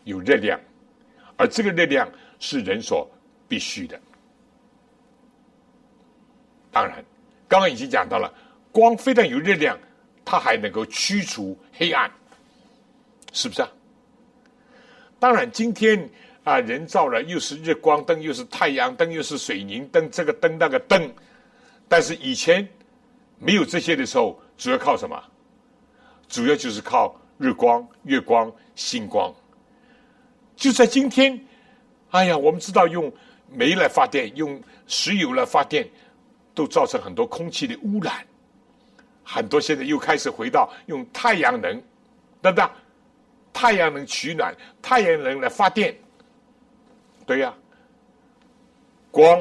[0.03, 0.59] 有热量，
[1.37, 3.09] 而这个热量是人所
[3.47, 3.99] 必须的。
[6.71, 7.03] 当然，
[7.47, 8.33] 刚刚已经讲到了，
[8.71, 9.77] 光非常有热量，
[10.25, 12.11] 它还能够驱除黑暗，
[13.31, 13.71] 是不是啊？
[15.19, 16.09] 当然，今天
[16.43, 21.13] 啊，人造了又是日光灯，又是太阳灯，又是水凝灯，这个灯那个灯，
[21.93, 22.67] 但是以前
[23.37, 25.23] 没有这些的时候，主要靠什么？
[26.27, 29.31] 主要就是靠日光、月光、星光。
[30.55, 31.39] 就在今天，
[32.09, 33.13] 哎呀，我们知道用
[33.47, 35.87] 煤来发电，用石油来发电。
[36.55, 38.25] 都造成很多空气的污染，
[39.23, 41.79] 很多现在又开始回到用太阳能，
[42.41, 42.67] 对不对？
[43.53, 45.95] 太阳能取暖，太阳能来发电，
[47.27, 47.53] 对呀。
[49.11, 49.39] 光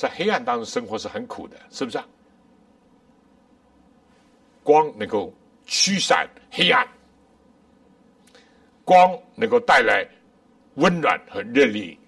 [0.00, 2.06] 在黑暗当中生活是很苦的，是不是啊？
[4.62, 5.30] 光能够
[5.66, 6.88] 驱散黑暗，
[8.82, 10.08] 光能够带来
[10.76, 11.98] 温暖和热力。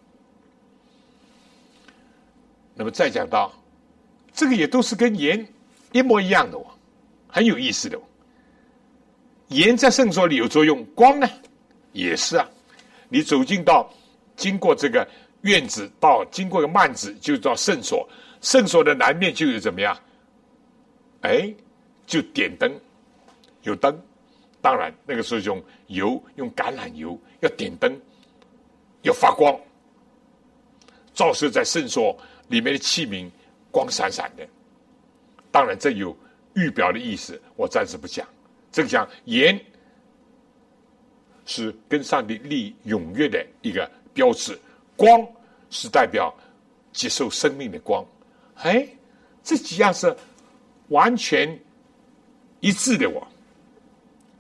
[2.75, 3.53] 那么再讲到，
[4.33, 5.47] 这个也都是跟盐
[5.93, 6.65] 一模一样的哦，
[7.29, 8.03] 很有意思的哦。
[9.49, 11.29] 盐在圣所里有作用，光呢
[11.93, 12.49] 也是啊。
[13.11, 13.93] 你走进到
[14.35, 15.07] 经过这个
[15.43, 18.09] 院子，到经过一个幔子，就到圣所。
[18.41, 19.97] 圣所的南面就有怎么样？
[21.21, 21.55] 哎，
[22.07, 22.73] 就点灯，
[23.63, 23.97] 有灯。
[24.61, 28.01] 当然那个时候用油，用橄榄油，要点灯，
[29.03, 29.57] 要发光，
[31.15, 32.19] 照射在圣所。
[32.49, 33.31] 里面的器皿
[33.71, 34.47] 光闪闪的，
[35.51, 36.15] 当然这有
[36.55, 38.29] 预表的意思，我暂时不讲。
[38.71, 39.59] 这个讲盐
[41.47, 44.59] 是跟上帝立永约的一个标志，
[45.03, 45.27] 光
[45.69, 46.33] 是代表
[46.93, 48.07] 接受生命的光。
[48.59, 48.87] 哎，
[49.43, 50.17] 这几样是
[50.91, 51.59] 完全
[52.61, 53.27] 一致的，我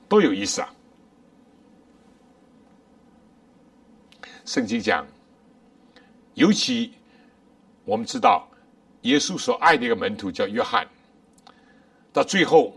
[0.08, 0.72] 都有意思啊。
[4.44, 5.04] 圣经讲，
[6.34, 6.92] 尤其。
[7.84, 8.48] 我们知道，
[9.00, 10.86] 耶稣所爱的一个门徒叫约翰。
[12.12, 12.72] 到最后，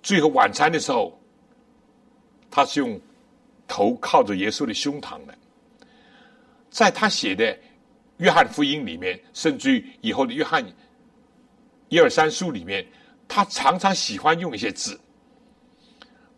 [0.00, 1.18] 最后晚餐的时候，
[2.48, 3.00] 他是用
[3.66, 5.34] 头靠着耶稣的胸膛的。
[6.78, 7.44] 在他写的
[8.18, 10.64] 《约翰福音》里面，甚至于以后的《约翰
[11.88, 12.86] 一二三书》里面，
[13.26, 14.96] 他常常喜欢用一些字，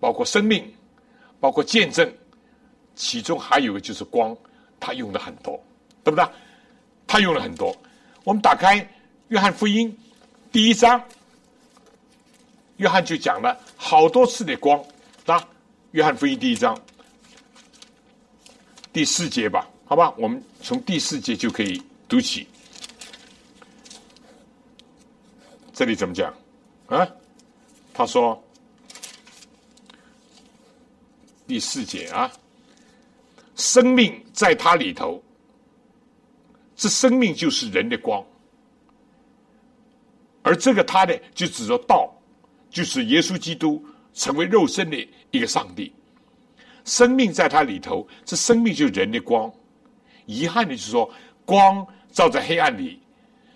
[0.00, 0.74] 包括生命，
[1.40, 2.11] 包括见证，
[2.94, 4.35] 其中还有一个就是光，
[4.81, 5.62] 他用的很多，
[6.03, 6.26] 对不对？
[7.07, 7.76] 他用了很多。
[8.24, 8.81] 我们打开
[9.29, 9.92] 《约翰福音》
[10.50, 11.05] 第一章，
[12.79, 14.79] 约翰就讲了好多次的光，
[15.26, 15.38] 啊，
[15.90, 16.74] 《约翰福音》第一章
[18.90, 22.46] 第四节吧，好吧，我们从第四节就可以读起。
[25.72, 26.33] 这里怎么讲？
[26.87, 27.05] 啊，
[27.92, 28.40] 他说
[31.44, 32.31] 第四节啊，
[33.57, 35.20] 生命在他里头。
[36.76, 38.24] 这生命就是人的光，
[40.42, 42.09] 而这个他呢，就指着道，
[42.70, 44.96] 就是耶稣基督成为肉身的
[45.33, 45.92] 一个上帝。
[46.85, 49.53] 生命在他里头，这生命就是人的光。
[50.30, 51.10] 遗憾的是说，
[51.44, 53.00] 光照在黑暗里，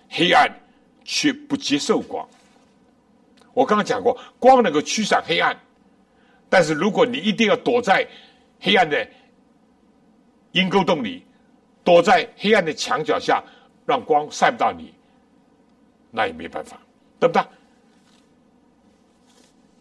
[0.08, 0.50] 黑暗
[1.04, 2.28] 却不接受光。
[3.52, 5.56] 我刚刚讲过，光能够驱散黑暗，
[6.48, 8.06] 但是如果你一定要躲在
[8.60, 9.08] 黑暗的
[10.52, 11.24] 阴沟洞里。
[11.86, 13.44] 躲在黑暗的墙角下，
[13.84, 14.94] 让光晒不到你，
[16.10, 16.80] 那也没办法，
[17.20, 17.44] 对不对？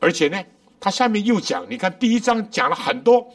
[0.01, 0.43] 而且呢，
[0.81, 3.25] 他下面又讲，你看第一章讲了很多，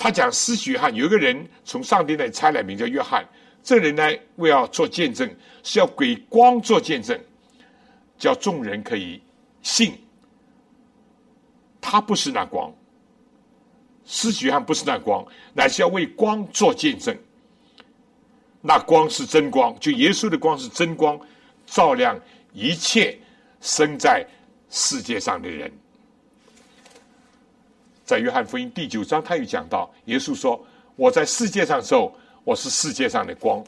[0.00, 3.22] 他讲施洗约翰有一个人从上帝那里差来，名叫约翰，
[3.62, 4.02] 这人呢
[4.36, 5.28] 为要做见证，
[5.62, 7.20] 是要给光做见证，
[8.16, 9.22] 叫众人可以
[9.60, 9.92] 信，
[11.82, 12.74] 他不是那光，
[14.06, 15.22] 施洗约翰不是那光，
[15.52, 17.14] 乃是要为光做见证。
[18.62, 21.20] 那光是真光，就耶稣的光是真光，
[21.66, 22.18] 照亮
[22.54, 23.18] 一切
[23.60, 24.26] 生在
[24.70, 25.70] 世界上的人。
[28.10, 30.60] 在约翰福音第九章，他又讲到，耶稣说
[30.96, 33.64] ：“我在世界上的时候，我是世界上的光。”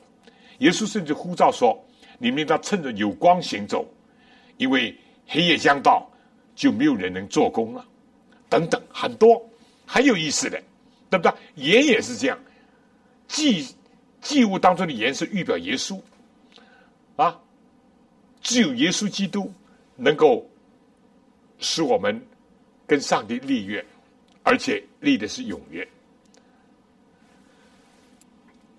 [0.59, 1.81] 耶稣甚至呼召说
[2.19, 3.87] ：“你们要趁着有光行走，
[4.57, 6.05] 因为黑夜将到，
[6.57, 7.87] 就没有人能做工了。”
[8.51, 9.41] 等等，很多
[9.87, 10.61] 很有意思的。
[11.09, 11.33] 对不对？
[11.55, 12.37] 盐也是这样，
[13.29, 13.65] 祭
[14.21, 16.01] 祭物当中的盐是预表耶稣
[17.15, 17.39] 啊，
[18.41, 19.53] 只有耶稣基督
[19.95, 20.45] 能够
[21.61, 22.21] 使我们
[22.89, 23.85] 跟上帝立约，
[24.43, 25.87] 而且立的是永约。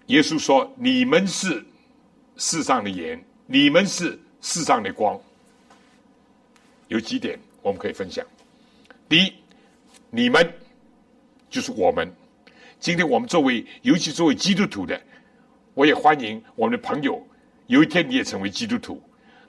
[0.08, 1.64] 耶稣说：“你们是
[2.38, 5.20] 世上的盐，你们是世上的光。”
[6.90, 8.26] 有几点我们可以分享。
[9.08, 9.34] 第一，
[10.10, 10.54] 你们
[11.50, 12.14] 就是我们。
[12.80, 15.02] 今天我们作为，尤其作为基督徒的，
[15.74, 17.26] 我也欢迎我们的朋友。
[17.68, 19.02] 有一天你也成为基督徒，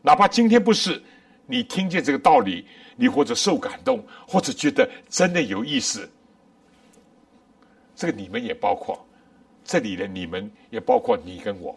[0.02, 1.02] 哪怕今天不是，
[1.46, 2.64] 你听见这个道理，
[2.96, 6.08] 你或者受感动，或者觉得真的有意思，
[7.96, 9.04] 这个你们也包括。
[9.64, 11.74] 这里的你们也包括你跟我。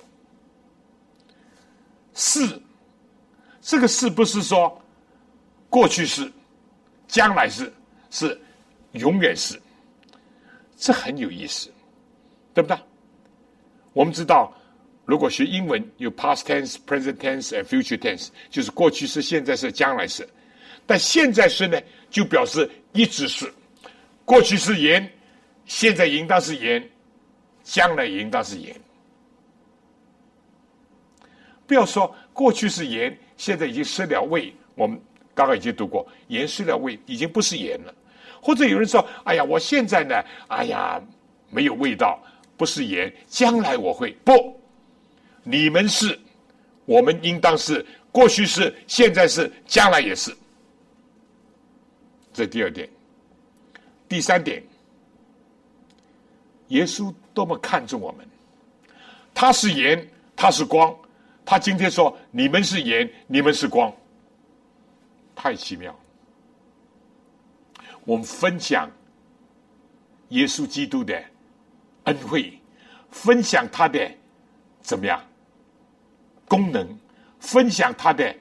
[2.13, 2.61] 是，
[3.61, 4.81] 这个是不是说
[5.69, 6.29] 过去式、
[7.07, 7.71] 将来式，
[8.11, 8.37] 是
[8.91, 9.57] 永远是？
[10.75, 11.71] 这很有意思，
[12.53, 12.77] 对不对？
[13.93, 14.53] 我们知道，
[15.05, 20.27] 如果学英文有 past tense、present tense 和 future tense，就是过去式、现在式、将来式。
[20.87, 21.79] 但现在是呢，
[22.09, 23.53] 就表示一直是。
[24.25, 25.07] 过去是盐，
[25.65, 26.83] 现在应当是盐。
[27.69, 28.73] 将来应当是盐，
[31.65, 34.55] 不要说过去是盐，现在已经失了味。
[34.73, 34.97] 我们
[35.35, 37.93] 刚刚已经读过，盐失了味，已经不是盐了。
[38.41, 40.15] 或者有人说：“哎呀，我现在呢，
[40.47, 40.97] 哎呀，
[41.49, 42.23] 没有味道，
[42.55, 43.13] 不是盐。
[43.27, 44.57] 将来我会不？
[45.43, 46.17] 你们是，
[46.85, 50.33] 我们应当是，过去是，现在是，将来也是。”
[52.37, 52.87] 这第二点，
[54.07, 54.61] 第三点。
[56.67, 58.27] 耶稣多么看重我们，
[59.33, 60.95] 他是盐，他是光，
[61.43, 63.91] 他今天说你们是盐，你们是光，
[65.33, 65.97] 太奇妙。
[68.05, 68.87] 我们分享
[70.29, 71.19] 耶稣基督的
[72.03, 72.59] 恩惠，
[73.09, 74.11] 分享他的
[74.81, 75.19] 怎么样
[76.47, 76.87] 功能，
[77.39, 78.35] 分享他的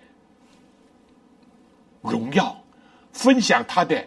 [2.03, 2.61] 荣耀，
[3.17, 4.07] 分享他的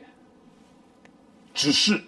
[1.53, 1.99] 指示。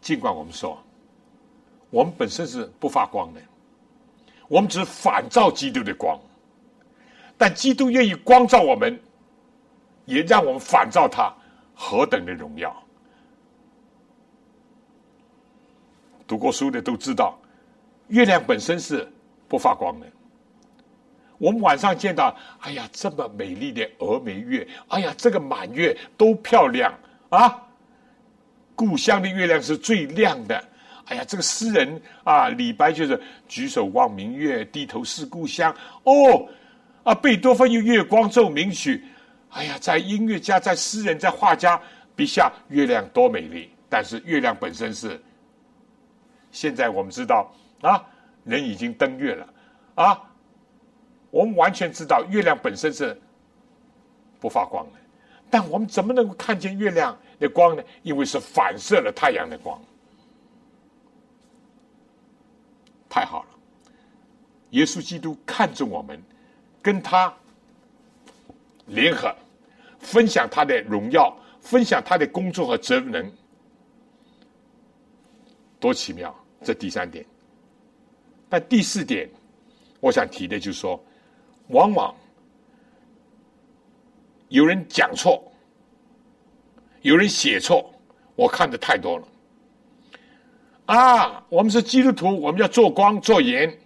[0.00, 0.82] 尽管我们说，
[1.90, 3.40] 我们本身是不发光的，
[4.48, 6.18] 我们只反照基督的光，
[7.36, 8.98] 但基督愿意光照我们，
[10.06, 11.32] 也让我们反照他，
[11.74, 12.74] 何等的荣耀！
[16.26, 17.38] 读过书的都知道，
[18.08, 19.06] 月亮本身是
[19.48, 20.06] 不发光的。
[21.38, 26.92] 我们晚上见到，哎呀，这么美丽的峨眉月，哎呀，这个满月都漂亮
[27.28, 27.60] 啊！
[28.76, 30.62] 故乡的月亮是最亮的。
[31.06, 35.74] 哎呀，这个诗人啊，李白就是举手望明月，低头思故乡。
[36.04, 36.48] 哦，
[37.02, 39.04] 啊，贝多芬有月光奏鸣曲。
[39.50, 41.80] 哎呀，在音乐家、在诗人、在画家
[42.16, 43.70] 笔下，月亮多美丽。
[43.88, 45.20] 但是月亮本身是，
[46.50, 48.02] 现在我们知道啊，
[48.44, 49.46] 人已经登月了
[49.94, 50.20] 啊，
[51.34, 53.20] 我们完全知道月亮本身是
[54.38, 54.98] 不发光的。
[55.50, 57.18] 但我们怎么能够看见月亮？
[57.40, 57.82] 的光呢？
[58.04, 59.82] 因为是反射了太阳的光，
[63.08, 63.48] 太好了。
[64.70, 66.22] 耶稣基督看重我们，
[66.80, 67.34] 跟他
[68.86, 69.34] 联合，
[69.98, 73.30] 分享他的荣耀，分享他的工作和责任，
[75.80, 76.32] 多奇妙！
[76.62, 77.26] 这第三点。
[78.48, 79.28] 但第四点，
[79.98, 81.04] 我想提的就是说，
[81.68, 82.14] 往往
[84.48, 85.42] 有人讲错。
[87.02, 87.92] 有人写错，
[88.34, 89.28] 我看的太多了。
[90.86, 93.78] 啊，我们是基督徒，我们要做光做盐，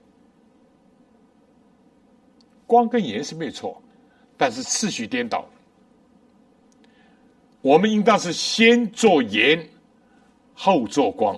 [2.64, 3.82] 光跟盐是没错，
[4.36, 5.48] 但是次序颠倒。
[7.60, 9.68] 我们应当是先做盐，
[10.54, 11.36] 后做光，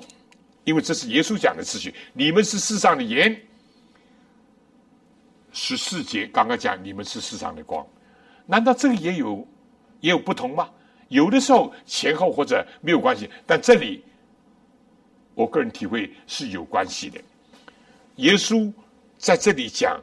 [0.65, 1.95] 因为这是耶稣讲的次序。
[2.13, 3.41] 你们是世上的盐，
[5.53, 7.87] 十四节刚刚讲你们是世上的光，
[8.47, 9.47] 难道这个也有
[10.01, 10.71] 也有不同吗？
[11.09, 14.05] 有的时候前后或者没有关系，但这里
[15.35, 17.21] 我个人体会是有关系的。
[18.17, 18.73] 耶稣
[19.19, 20.01] 在这里讲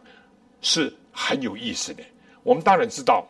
[0.62, 2.04] 是很有意思的。
[2.43, 3.26] 我们当然知道，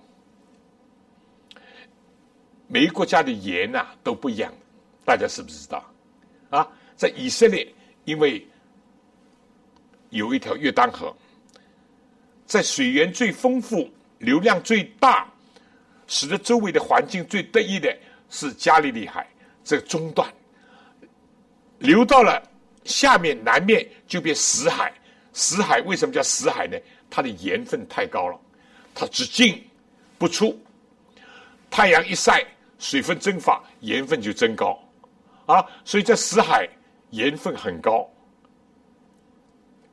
[2.68, 4.52] 每一个国家的盐呐都不一样，
[5.06, 5.84] 大家是不是知道？
[6.50, 7.68] 啊，在以色列，
[8.06, 8.48] 因为
[10.10, 11.16] 有一条约旦河，
[12.48, 13.88] 在水源最丰富、
[14.18, 15.28] 流量最大。
[16.10, 17.94] 使得周围的环境最得意的
[18.30, 19.28] 是加利利海
[19.62, 20.34] 这个中段，
[21.80, 22.42] 流到了
[22.86, 24.94] 下面南面就变死海。
[25.34, 26.78] 死海为什么叫死海呢？
[27.10, 28.40] 它的盐分太高了，
[28.96, 29.62] 它只进
[30.18, 30.58] 不出。
[31.70, 32.42] 太阳一晒，
[32.80, 34.82] 水分蒸发，盐分就增高，
[35.46, 36.68] 啊，所以在死海
[37.10, 38.10] 盐分很高，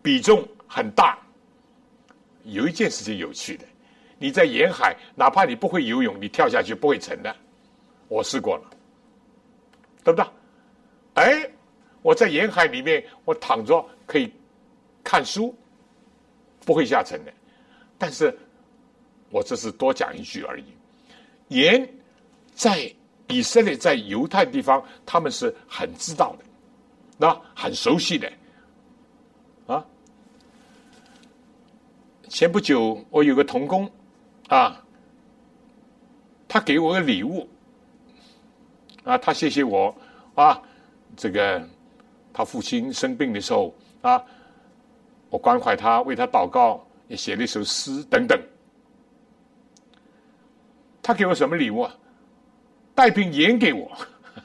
[0.00, 1.18] 比重很大。
[2.44, 3.64] 有一件事情有趣的，
[4.18, 7.34] 你在沿海，哪怕你不会游泳，你跳下去不会沉的，
[8.08, 8.70] 我试过了，
[10.04, 10.26] 对不对？
[11.14, 11.50] 哎，
[12.02, 14.32] 我在沿海里面，我躺着可以
[15.02, 15.54] 看书，
[16.64, 17.32] 不会下沉的。
[17.96, 18.36] 但是，
[19.30, 20.64] 我这是多讲一句而已。
[21.48, 21.88] 盐
[22.52, 22.92] 在
[23.28, 26.44] 以色列、在犹太地方，他们是很知道的，
[27.16, 28.30] 那很熟悉的。
[32.34, 33.88] 前不久我有个童工
[34.48, 34.84] 啊，
[36.48, 37.48] 他给我个礼物
[39.04, 39.94] 啊，他谢谢我
[40.34, 40.60] 啊，
[41.16, 41.64] 这个
[42.32, 43.72] 他父亲生病的时候
[44.02, 44.20] 啊，
[45.30, 48.36] 我关怀他，为他祷告，也写了一首诗等等。
[51.00, 51.96] 他给我什么礼物啊？
[52.96, 53.88] 带瓶盐给我，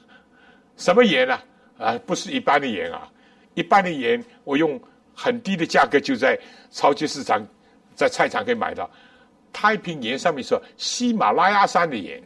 [0.77, 1.43] 什么盐啊？
[1.79, 3.11] 啊，不是一般的盐啊！
[3.55, 4.79] 一般的盐我用
[5.15, 7.43] 很低的价格就在超级市场、
[7.99, 8.89] 在菜场可以买到。
[9.51, 12.23] 太平盐上面说喜马拉雅山的盐，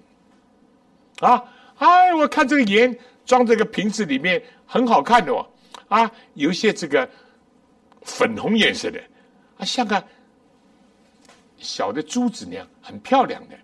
[1.20, 1.44] 啊，
[1.78, 2.96] 哎，我看这个盐
[3.26, 5.50] 装这个瓶子里面很好看的哦，
[5.88, 7.10] 啊，有一些这个
[8.04, 9.02] 粉红颜色的，
[9.58, 10.04] 啊，像个
[11.58, 13.56] 小的珠子那样，很漂亮的。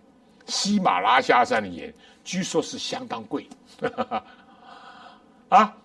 [0.47, 1.93] 喜马拉雅山的盐，
[2.23, 3.47] 据说是相当贵，
[5.49, 5.75] 啊，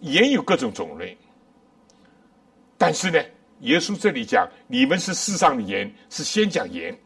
[0.00, 1.16] 盐有各种种类，
[2.76, 3.22] 但是呢，
[3.60, 6.96] 耶稣这里讲，你们是世上的盐，是先讲盐。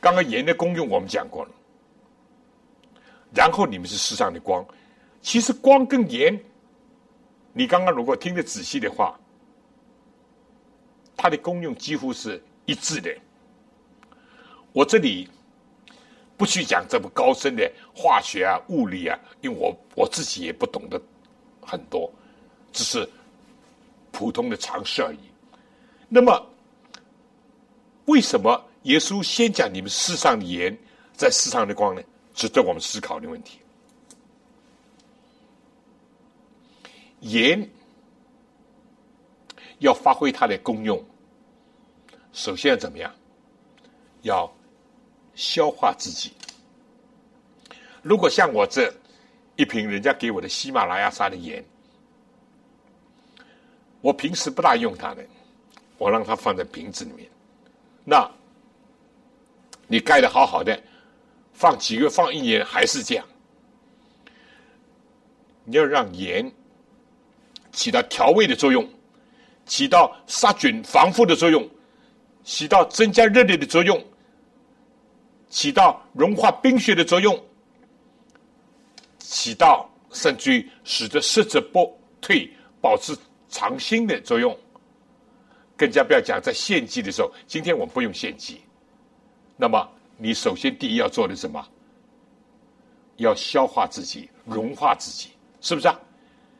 [0.00, 1.50] 刚刚盐的功用我们讲过了，
[3.34, 4.64] 然后你们是世上的光。
[5.20, 6.38] 其实光跟盐，
[7.52, 9.18] 你刚刚如果听得仔细的话，
[11.16, 13.14] 它的功用几乎是一致的。
[14.72, 15.28] 我这里
[16.36, 21.00] 不去讲这么高深的化学啊、物理啊，因为我我自己也不懂得
[21.60, 22.12] 很多，
[22.72, 23.08] 只是
[24.22, 25.18] 普通的常识而已。
[26.08, 26.46] 那么，
[28.04, 30.78] 为什么耶稣先讲你们世上的盐，
[31.12, 32.00] 在世上的光呢？
[32.32, 33.58] 值得我们思考的问题。
[37.18, 37.68] 盐
[39.80, 41.04] 要发挥它的功用，
[42.32, 43.12] 首先要怎么样？
[44.22, 44.48] 要
[45.34, 46.32] 消化自己。
[48.02, 48.94] 如果像我这
[49.56, 51.64] 一瓶人家给我的喜马拉雅山的盐，
[54.02, 55.24] 我平时不大用它的，
[55.96, 57.26] 我让它放在瓶子里面。
[58.04, 58.30] 那，
[59.86, 60.78] 你盖的好好的，
[61.54, 63.24] 放几个月、放一年还是这样。
[65.64, 66.52] 你要让盐
[67.70, 68.86] 起到调味的作用，
[69.64, 71.66] 起到杀菌防腐的作用，
[72.44, 74.04] 起到增加热力的作用。
[75.48, 77.38] 起到融化冰雪的作用，
[79.18, 82.50] 起到甚至于使得湿者不退、
[82.80, 83.14] 保持
[83.52, 84.58] 长新的作用。
[85.76, 88.60] 更加不要讲在献祭的时候，今天我们不用献祭。
[89.56, 91.64] 那么，你首先第一要做的什么？
[93.16, 95.30] 要消化自己，融化自己，
[95.60, 96.00] 是不是啊？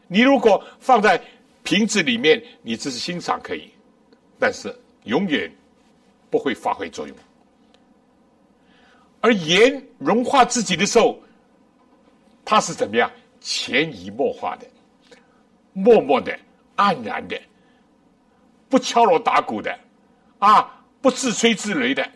[0.06, 1.20] 你如果放在
[1.62, 3.70] 瓶子里面，你只是欣赏可以，
[4.38, 4.74] 但是
[5.04, 5.50] 永远
[6.30, 7.16] 不会发挥作用。
[9.20, 11.18] 而盐融化自己的时候，
[12.44, 13.10] 它是怎么样？
[13.40, 14.66] 潜移默化的、
[15.72, 16.38] 默默的、
[16.76, 17.40] 黯然的、
[18.68, 19.78] 不敲锣打鼓的，
[20.38, 22.08] 啊，不自吹自擂的，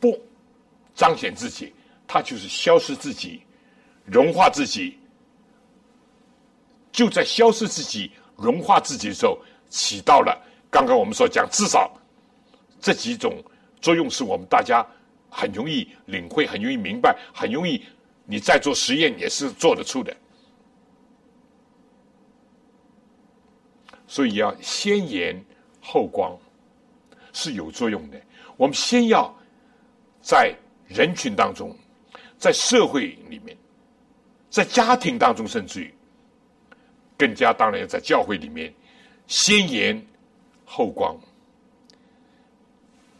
[0.00, 0.20] 不
[0.94, 1.72] 彰显自己，
[2.06, 3.42] 他就是消失自己、
[4.04, 4.98] 融化自己。
[6.90, 10.38] 就在消失自己、融化自己的时候，起到了
[10.70, 11.90] 刚刚我们所讲，至少
[12.80, 13.42] 这几种
[13.80, 14.86] 作用，是我们大家。
[15.34, 17.82] 很容易领会，很容易明白，很容易，
[18.26, 20.14] 你在做实验也是做得出的。
[24.12, 25.42] 所以要先盐
[25.80, 26.38] 后光
[27.32, 28.20] 是有作用的。
[28.58, 29.34] 我们先要
[30.20, 30.54] 在
[30.86, 31.74] 人群当中，
[32.36, 33.56] 在社会里面，
[34.50, 35.94] 在家庭当中，甚至于
[37.16, 38.70] 更加当然要在教会里面，
[39.26, 40.06] 先盐
[40.66, 41.18] 后光，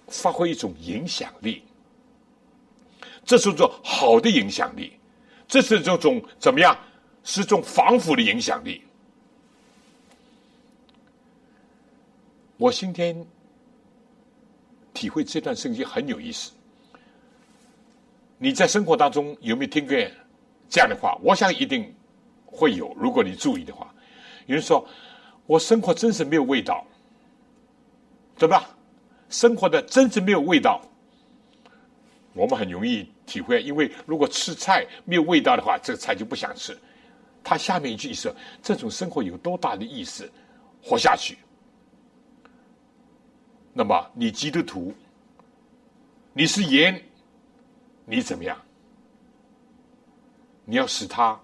[0.08, 1.64] 发挥一种影响力。
[3.24, 4.92] 这是一种好的影响力，
[5.48, 6.76] 这是这种怎么样？
[7.24, 8.82] 是一种防腐的影响力。
[12.62, 13.26] 我今天
[14.94, 16.52] 体会这段圣经很有意思。
[18.38, 19.96] 你在生活当中有没有听过
[20.70, 21.18] 这样的话？
[21.24, 21.92] 我想一定
[22.46, 22.94] 会有。
[22.96, 23.92] 如果你注意的话，
[24.46, 24.86] 有人说
[25.44, 26.86] ：“我生活真是没有味道，
[28.38, 28.70] 对吧？
[29.28, 30.80] 生活的真是没有味道。”
[32.32, 36.78] 我们很容易体会，因为如果吃菜没有味道的话，这个菜就不想吃。
[37.42, 38.32] 他下面一句是：
[38.62, 40.30] 这种生活有多大的意思？
[40.80, 41.38] 活下去。
[43.72, 44.94] 那么你基督徒，
[46.32, 47.02] 你是盐，
[48.04, 48.60] 你怎么样？
[50.64, 51.38] 你要使他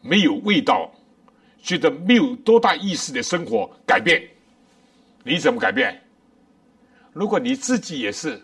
[0.00, 0.90] 没有味道，
[1.60, 4.22] 觉得没有多大意思的生活改变，
[5.22, 6.00] 你怎么改变？
[7.12, 8.40] 如果你自己也是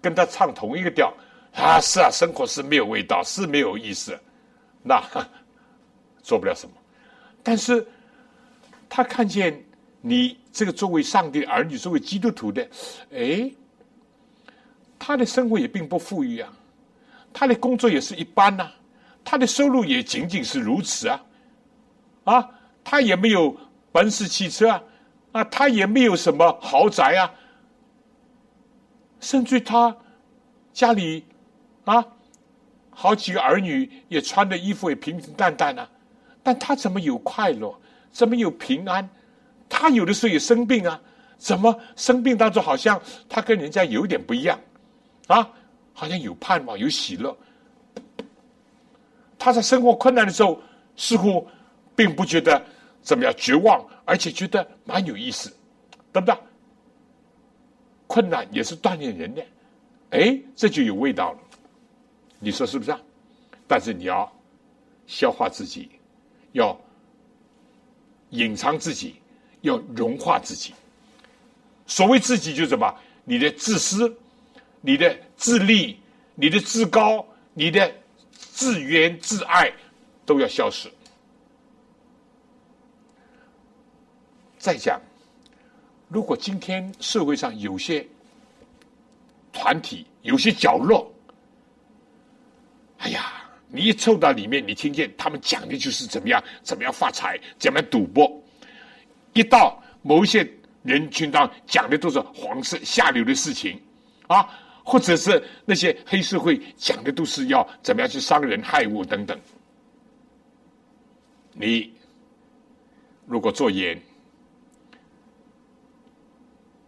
[0.00, 1.12] 跟他唱同一个调
[1.52, 4.18] 啊，是啊，生活是没有味道，是没有意思，
[4.82, 5.02] 那
[6.22, 6.74] 做不了什么。
[7.42, 7.86] 但是
[8.88, 9.62] 他看见
[10.06, 12.68] 你这个作为上帝儿女，作为基督徒的，
[13.10, 13.50] 哎，
[14.98, 16.52] 他的生活也并不富裕啊。
[17.32, 18.70] 他的工作也是一般呐，
[19.24, 21.24] 他的收入也仅仅是如此啊，
[22.24, 22.50] 啊，
[22.84, 23.56] 他也没有
[23.92, 24.82] 奔驰汽车啊，
[25.32, 27.32] 啊，他也没有什么豪宅啊，
[29.20, 29.96] 甚至他
[30.74, 31.24] 家里
[31.86, 32.04] 啊，
[32.90, 35.88] 好几个儿女也穿的衣服也平平淡淡啊，
[36.42, 37.74] 但他怎么有快乐？
[38.12, 39.08] 怎么有平安？
[39.68, 41.00] 他有的时候也生病啊，
[41.36, 44.58] 怎么生病当中好像他跟人家有点不一样
[45.26, 45.48] 啊？
[45.92, 47.36] 好像有盼望，有喜乐。
[49.38, 50.60] 他在生活困难的时候，
[50.96, 51.46] 似乎
[51.94, 52.60] 并不觉得
[53.02, 55.54] 怎么样绝望，而且觉得蛮有意思，
[56.12, 56.36] 对不对？
[58.06, 59.44] 困难也是锻炼人的，
[60.10, 61.38] 哎，这就有味道了。
[62.38, 62.90] 你说是不是？
[62.90, 63.00] 啊？
[63.66, 64.30] 但是你要
[65.06, 65.90] 消化自己，
[66.52, 66.78] 要
[68.30, 69.16] 隐藏自己，
[69.64, 70.72] 要融化自己。
[71.86, 72.94] 所谓自己，就什么？
[73.24, 74.16] 你的自私。
[74.86, 75.98] 你的自立、
[76.34, 77.90] 你的自高、你的
[78.34, 79.72] 自怨自爱，
[80.26, 80.92] 都要消失。
[84.58, 85.00] 再讲，
[86.06, 88.06] 如果今天社会上有些
[89.54, 91.10] 团体、有些角落，
[92.98, 98.28] 哎呀，你一凑到里面，你听见他们讲的就是怎么样、怎么样发财、怎么样赌博；
[99.34, 100.48] 一到某一些
[100.82, 103.78] 人群当讲的都是黄色下流的事情
[104.26, 104.48] 啊。
[104.86, 109.40] 或者是那些黑社会讲的都是要怎么样去伤人害物等等。
[111.54, 111.90] 你
[113.24, 113.98] 如果做盐，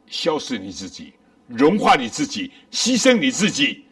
[0.08, 1.14] 消失你自己，
[1.46, 3.86] 融化你自己，牺牲你自己，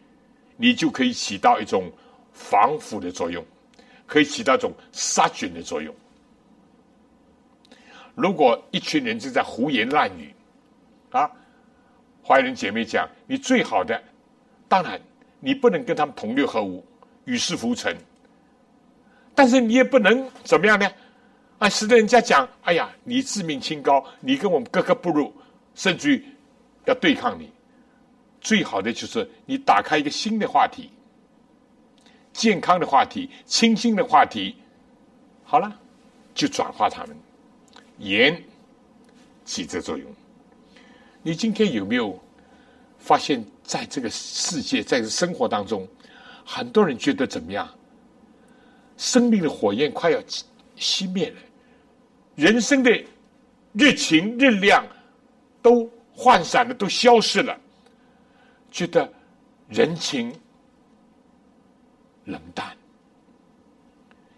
[0.55, 1.91] 你就可以起到一种
[2.31, 3.43] 防腐的作用，
[4.05, 5.91] 可以起到一种杀菌的作用。
[8.15, 10.33] 如果一群人正在胡言乱语，
[11.11, 11.29] 啊。
[12.27, 14.01] 华人姐妹讲：“你最好的，
[14.67, 14.99] 当然
[15.39, 16.83] 你不能跟他们同流合污、
[17.25, 17.95] 与世浮沉，
[19.35, 20.91] 但是你也不能怎么样呢？
[21.59, 25.31] 啊，使得人家讲：哎呀，你自命清高，你跟我们格格不入，
[25.75, 26.25] 甚至于
[26.85, 27.51] 要对抗你。
[28.41, 30.89] 最好的就是你打开一个新的话题，
[32.33, 34.55] 健康的话题、清新的话题，
[35.43, 35.79] 好了，
[36.33, 37.15] 就转化他们，
[37.97, 38.41] 盐
[39.43, 40.09] 起这作用。”
[41.21, 42.19] 你今天有没有
[42.99, 45.87] 发现，在这个世界，在生活当中，
[46.45, 47.67] 很多人觉得怎么样？
[48.97, 50.21] 生命的火焰快要
[50.77, 51.37] 熄灭了，
[52.35, 52.91] 人生的
[53.73, 54.85] 热情、热量
[55.61, 57.59] 都涣散了，都消失了，
[58.71, 59.11] 觉得
[59.67, 60.33] 人情
[62.23, 62.75] 冷淡，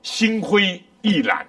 [0.01, 1.45] 心灰意懒，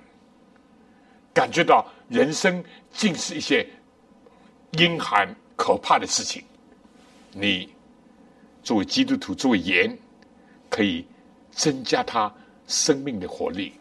[1.32, 3.66] 感觉到人生尽是一些。
[4.72, 6.44] 阴寒可怕的事情，
[7.32, 7.72] 你
[8.62, 9.96] 作为基督徒，作为盐，
[10.68, 11.06] 可以
[11.50, 12.30] 增加他
[12.66, 13.72] 生命的活力。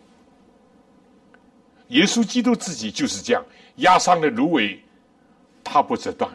[1.89, 3.43] 耶稣基督自己就是这样，
[3.75, 4.79] 压伤的芦苇，
[5.61, 6.31] 他不折断。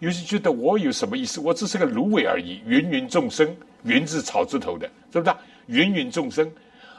[0.00, 1.40] 有些觉得我有什么意思？
[1.40, 2.60] 我只是个芦苇而已。
[2.66, 5.34] 芸芸众生，源自草字头的，是不是？
[5.68, 6.52] 芸芸众生，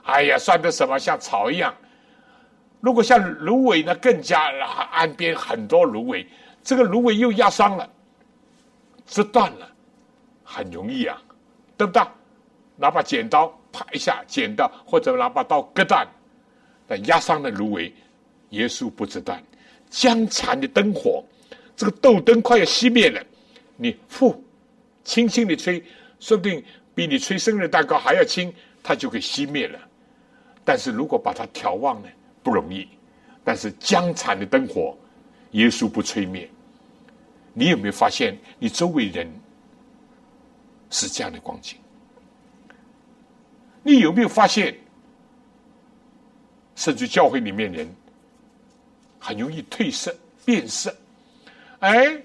[0.05, 0.97] 哎呀，算得什么？
[0.97, 1.71] 像草一样。
[2.85, 4.43] 如果像芦苇呢，更加
[4.91, 6.23] 岸边很多芦苇。
[6.61, 7.89] 这个芦苇又压伤了，
[9.07, 9.67] 折断了，
[10.43, 11.19] 很容易啊，
[11.75, 12.03] 对不对？
[12.75, 16.07] 拿把剪刀啪一下剪到，或者拿把刀割断，
[16.87, 17.91] 那压伤的芦苇，
[18.51, 19.43] 耶稣不折断。
[19.89, 21.23] 将残的灯火，
[21.75, 23.19] 这个豆灯快要熄灭了，
[23.77, 24.43] 你呼，
[25.03, 25.83] 轻轻的吹，
[26.19, 26.63] 说不定
[26.93, 29.79] 比你吹生日蛋糕还要轻，它就可以熄灭了。
[30.63, 32.09] 但是如果把它调旺呢，
[32.45, 32.87] 不容易。
[33.43, 34.95] 但是将残的灯火，
[35.51, 36.49] 耶稣不吹灭。
[37.53, 39.27] 你有没有发现，你周围人
[40.89, 41.77] 是这样的光景？
[43.83, 44.75] 你有没有发现，
[46.75, 47.87] 甚至教会里面人
[49.19, 50.95] 很容易褪色、变色？
[51.79, 52.19] 哎，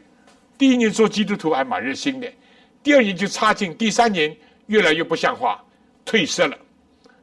[0.57, 2.33] 第一年做基督徒还蛮热心的，
[2.83, 4.35] 第二年就差劲，第三年
[4.67, 5.63] 越来越不像话，
[6.05, 6.59] 褪色了。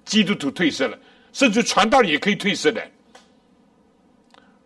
[0.06, 0.98] 基督徒褪色了，
[1.38, 2.82] 甚至传道也可以褪色的。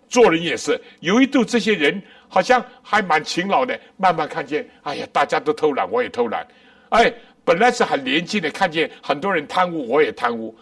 [0.08, 6.48] 做人也是，有一度这些人好像还蛮勤劳的，慢慢看见，哎呀，大家都偷懒，我也偷懒。
[6.88, 7.14] 哎，
[7.44, 10.58] 本来是很廉洁的，看见很多人贪污，我也贪污。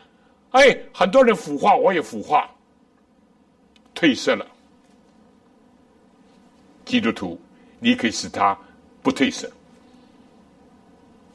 [0.49, 2.49] 哎，很多人腐化，我也腐化。
[3.93, 4.43] 褪色了。
[6.85, 7.39] 基督徒，
[7.77, 8.57] 你可以使他
[9.03, 9.47] 不褪色。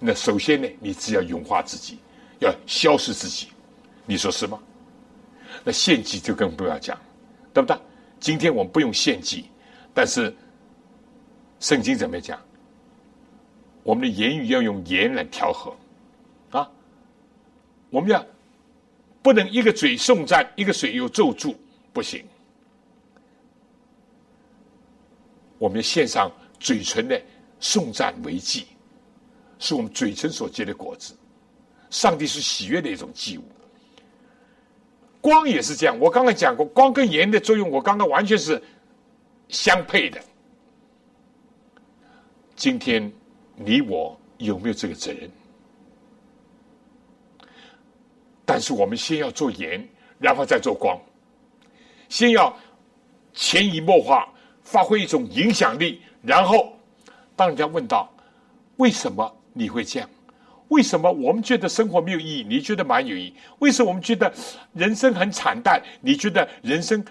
[0.01, 2.01] 那首先呢，你只要融化自己，
[2.41, 3.49] 要消失自己，
[4.07, 4.61] 你说是吗？
[5.63, 6.99] 那献祭就更不要讲，
[7.53, 7.79] 对不对？
[8.21, 9.47] 今天我们不用献祭，
[9.93, 10.35] 但是
[11.61, 12.41] 圣经怎么讲？
[13.83, 15.75] 我们的言语要用盐来调和
[16.51, 16.71] 啊！
[17.91, 18.25] 我们要
[19.23, 21.55] 不能一个嘴送赞，一个嘴又咒住，
[21.93, 22.25] 不行。
[25.59, 27.21] 我们献上嘴唇的
[27.61, 28.67] 颂赞为祭，
[29.59, 31.15] 是我们嘴唇所结的果子。
[31.91, 33.45] 上帝是喜悦的一种祭物。
[35.25, 38.63] 光也是这样，我刚刚讲过，光跟盐的作用，我刚刚完全是
[39.49, 40.21] 相配的。
[42.55, 43.11] 今天
[43.57, 45.31] 你我有没有这个责任？
[48.45, 51.01] 但是我们先要做盐，然后再做光，
[52.11, 52.55] 先要
[53.33, 54.29] 潜移默化，
[54.63, 56.79] 发挥一种影响力，然后
[57.35, 58.13] 当人家问到
[58.77, 60.11] 为什么你会这样？
[60.69, 62.47] 为什么我们觉得生活没有意义？
[62.49, 63.35] 你觉得蛮有意义？
[63.59, 64.33] 为什么我们觉得
[64.73, 65.81] 人生很惨淡？
[66.01, 67.05] 你觉得人生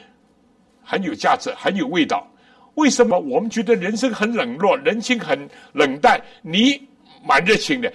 [0.81, 2.27] 很有价值、很有味道？
[2.75, 6.19] 为什么我们觉得人生很冷落、人情很冷淡？
[6.41, 6.81] 你
[7.23, 7.93] 蛮热情的，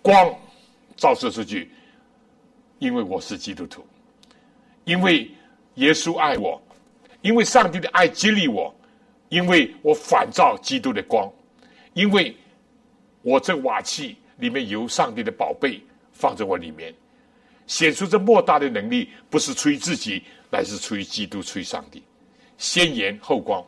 [0.00, 0.34] 光
[0.96, 1.70] 照射出去，
[2.78, 3.84] 因为我是基督徒，
[4.84, 5.30] 因为
[5.74, 6.60] 耶稣爱我，
[7.20, 8.74] 因为上帝的爱激励我，
[9.28, 11.30] 因为我反照基督的光，
[11.92, 12.34] 因为
[13.20, 14.16] 我这瓦器。
[14.42, 15.80] 里面有上帝的宝贝
[16.12, 16.92] 放在我里面，
[17.68, 20.20] 显出这莫大的能力，不是出于自己，
[20.50, 22.02] 乃是出于基督，出于上帝。
[22.58, 23.64] 先言后光，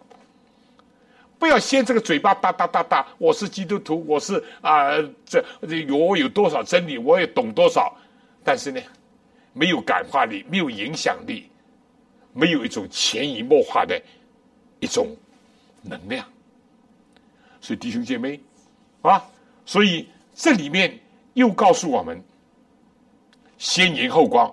[1.38, 7.96] 不要先这个嘴巴哒哒哒哒，我是基督徒，我是啊这，这我有多少真理，我也懂多少，
[8.42, 8.80] 但是呢，
[9.52, 11.48] 没有感化力，没有影响力，
[12.32, 14.02] 没有一种潜移默化的
[14.80, 15.16] 一种
[15.82, 16.26] 能量。
[17.60, 18.40] 所以弟兄姐妹
[19.02, 19.24] 啊，
[19.64, 20.08] 所以。
[20.34, 20.98] 这里面
[21.34, 22.22] 又告诉我们，
[23.56, 24.52] 先言后光。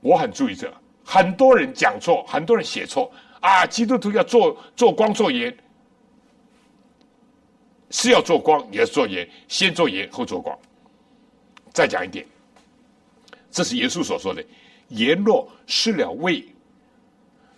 [0.00, 0.72] 我很注意这，
[1.04, 3.10] 很多人讲错，很多人写错
[3.40, 3.66] 啊！
[3.66, 5.56] 基督徒要做做光做盐，
[7.90, 10.56] 是要做光也是做盐，先做盐后做光。
[11.72, 12.24] 再讲一点，
[13.50, 14.44] 这是耶稣所说的：
[14.88, 16.44] 盐若失了味，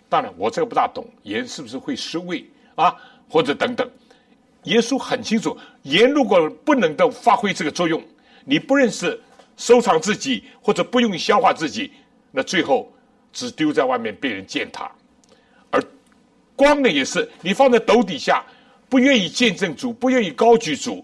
[0.09, 2.95] 当然我这个不大懂，盐是不是会失味啊？
[3.29, 3.89] 或者等等。
[4.63, 8.01] 耶稣很清楚，盐如果不能够发挥这个作用，
[8.45, 9.19] 你不认识
[9.57, 11.91] 收藏自己，或者不用消化自己，
[12.31, 12.91] 那最后
[13.33, 14.91] 只丢在外面被人践踏。
[15.71, 15.81] 而
[16.55, 18.43] 光呢，也是你放在斗底下，
[18.87, 21.03] 不愿意见证主，不愿意高举主，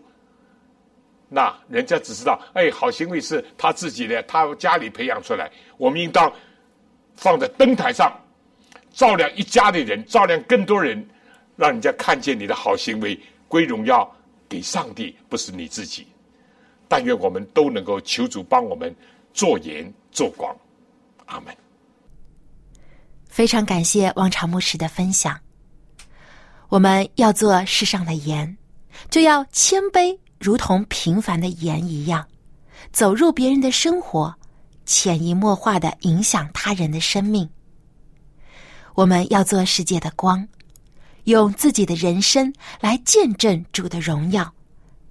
[1.28, 5.49] 那人家只知道，哎，好行为是他自己的，他家里培养出来。
[5.78, 6.32] 我们应当
[7.16, 8.16] 放在灯台上，
[8.91, 11.03] 照亮一家的人，照亮更多人，
[11.55, 13.20] 让人家看见你的好行为。
[13.48, 14.10] 归荣耀
[14.50, 16.08] 给上帝，不是你自己。
[16.88, 18.95] 但愿我们都能够求主帮我们
[19.34, 20.56] 做盐做光。
[21.26, 21.56] 阿门。
[23.28, 25.39] 非常感谢王朝牧师的分享。
[26.70, 28.58] 我们要做世上的盐，
[29.10, 32.26] 就要谦卑，如同平凡的盐一样，
[32.91, 34.34] 走入别人的生活，
[34.86, 37.48] 潜移默化的影响他人的生命。
[38.95, 40.48] 我们要做世界的光。
[41.28, 44.49] 用自己的人生来见证主的荣耀，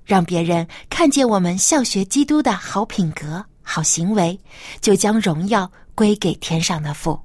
[0.02, 4.38] 让别人看见我们效学基督的好品格、好行为，
[4.80, 7.20] 就将荣耀归给天上的父。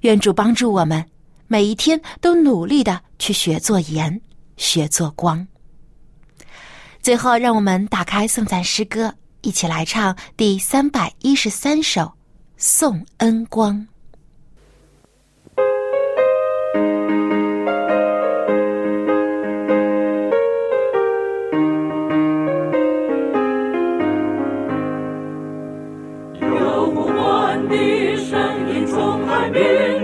[0.00, 1.04] 愿主帮助我们，
[1.48, 4.18] 每一天都努力的去学做盐，
[4.56, 5.46] 学做光。
[7.02, 12.00] 最后，让我们打开颂赞诗歌，一起来唱第三百一十三首
[12.56, 13.76] 《颂恩光》。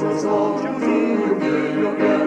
[0.00, 2.17] Часов чужих не любил.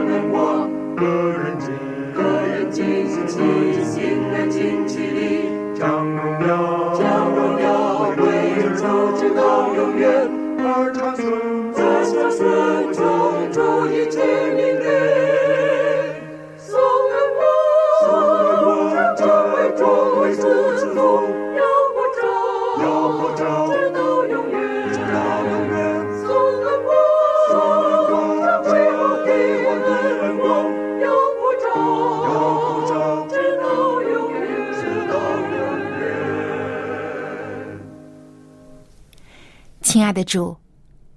[40.31, 40.55] 主，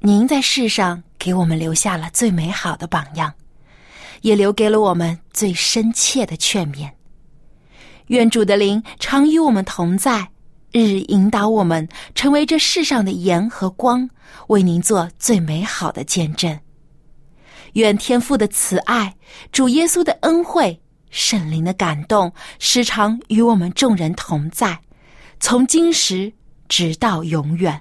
[0.00, 3.32] 您在世上给我们留下了最美好的榜样，
[4.22, 6.90] 也留给了我们最深切的劝勉。
[8.08, 10.28] 愿主的灵常与我们同在，
[10.72, 14.10] 日日引导我们成为这世上的盐和光，
[14.48, 16.58] 为您做最美好的见证。
[17.74, 19.14] 愿天父的慈爱，
[19.52, 24.76] 主耶稣的恩惠，圣灵的感动，时常与我们众人同在，
[25.38, 26.32] 从今时
[26.66, 27.80] 直到永远。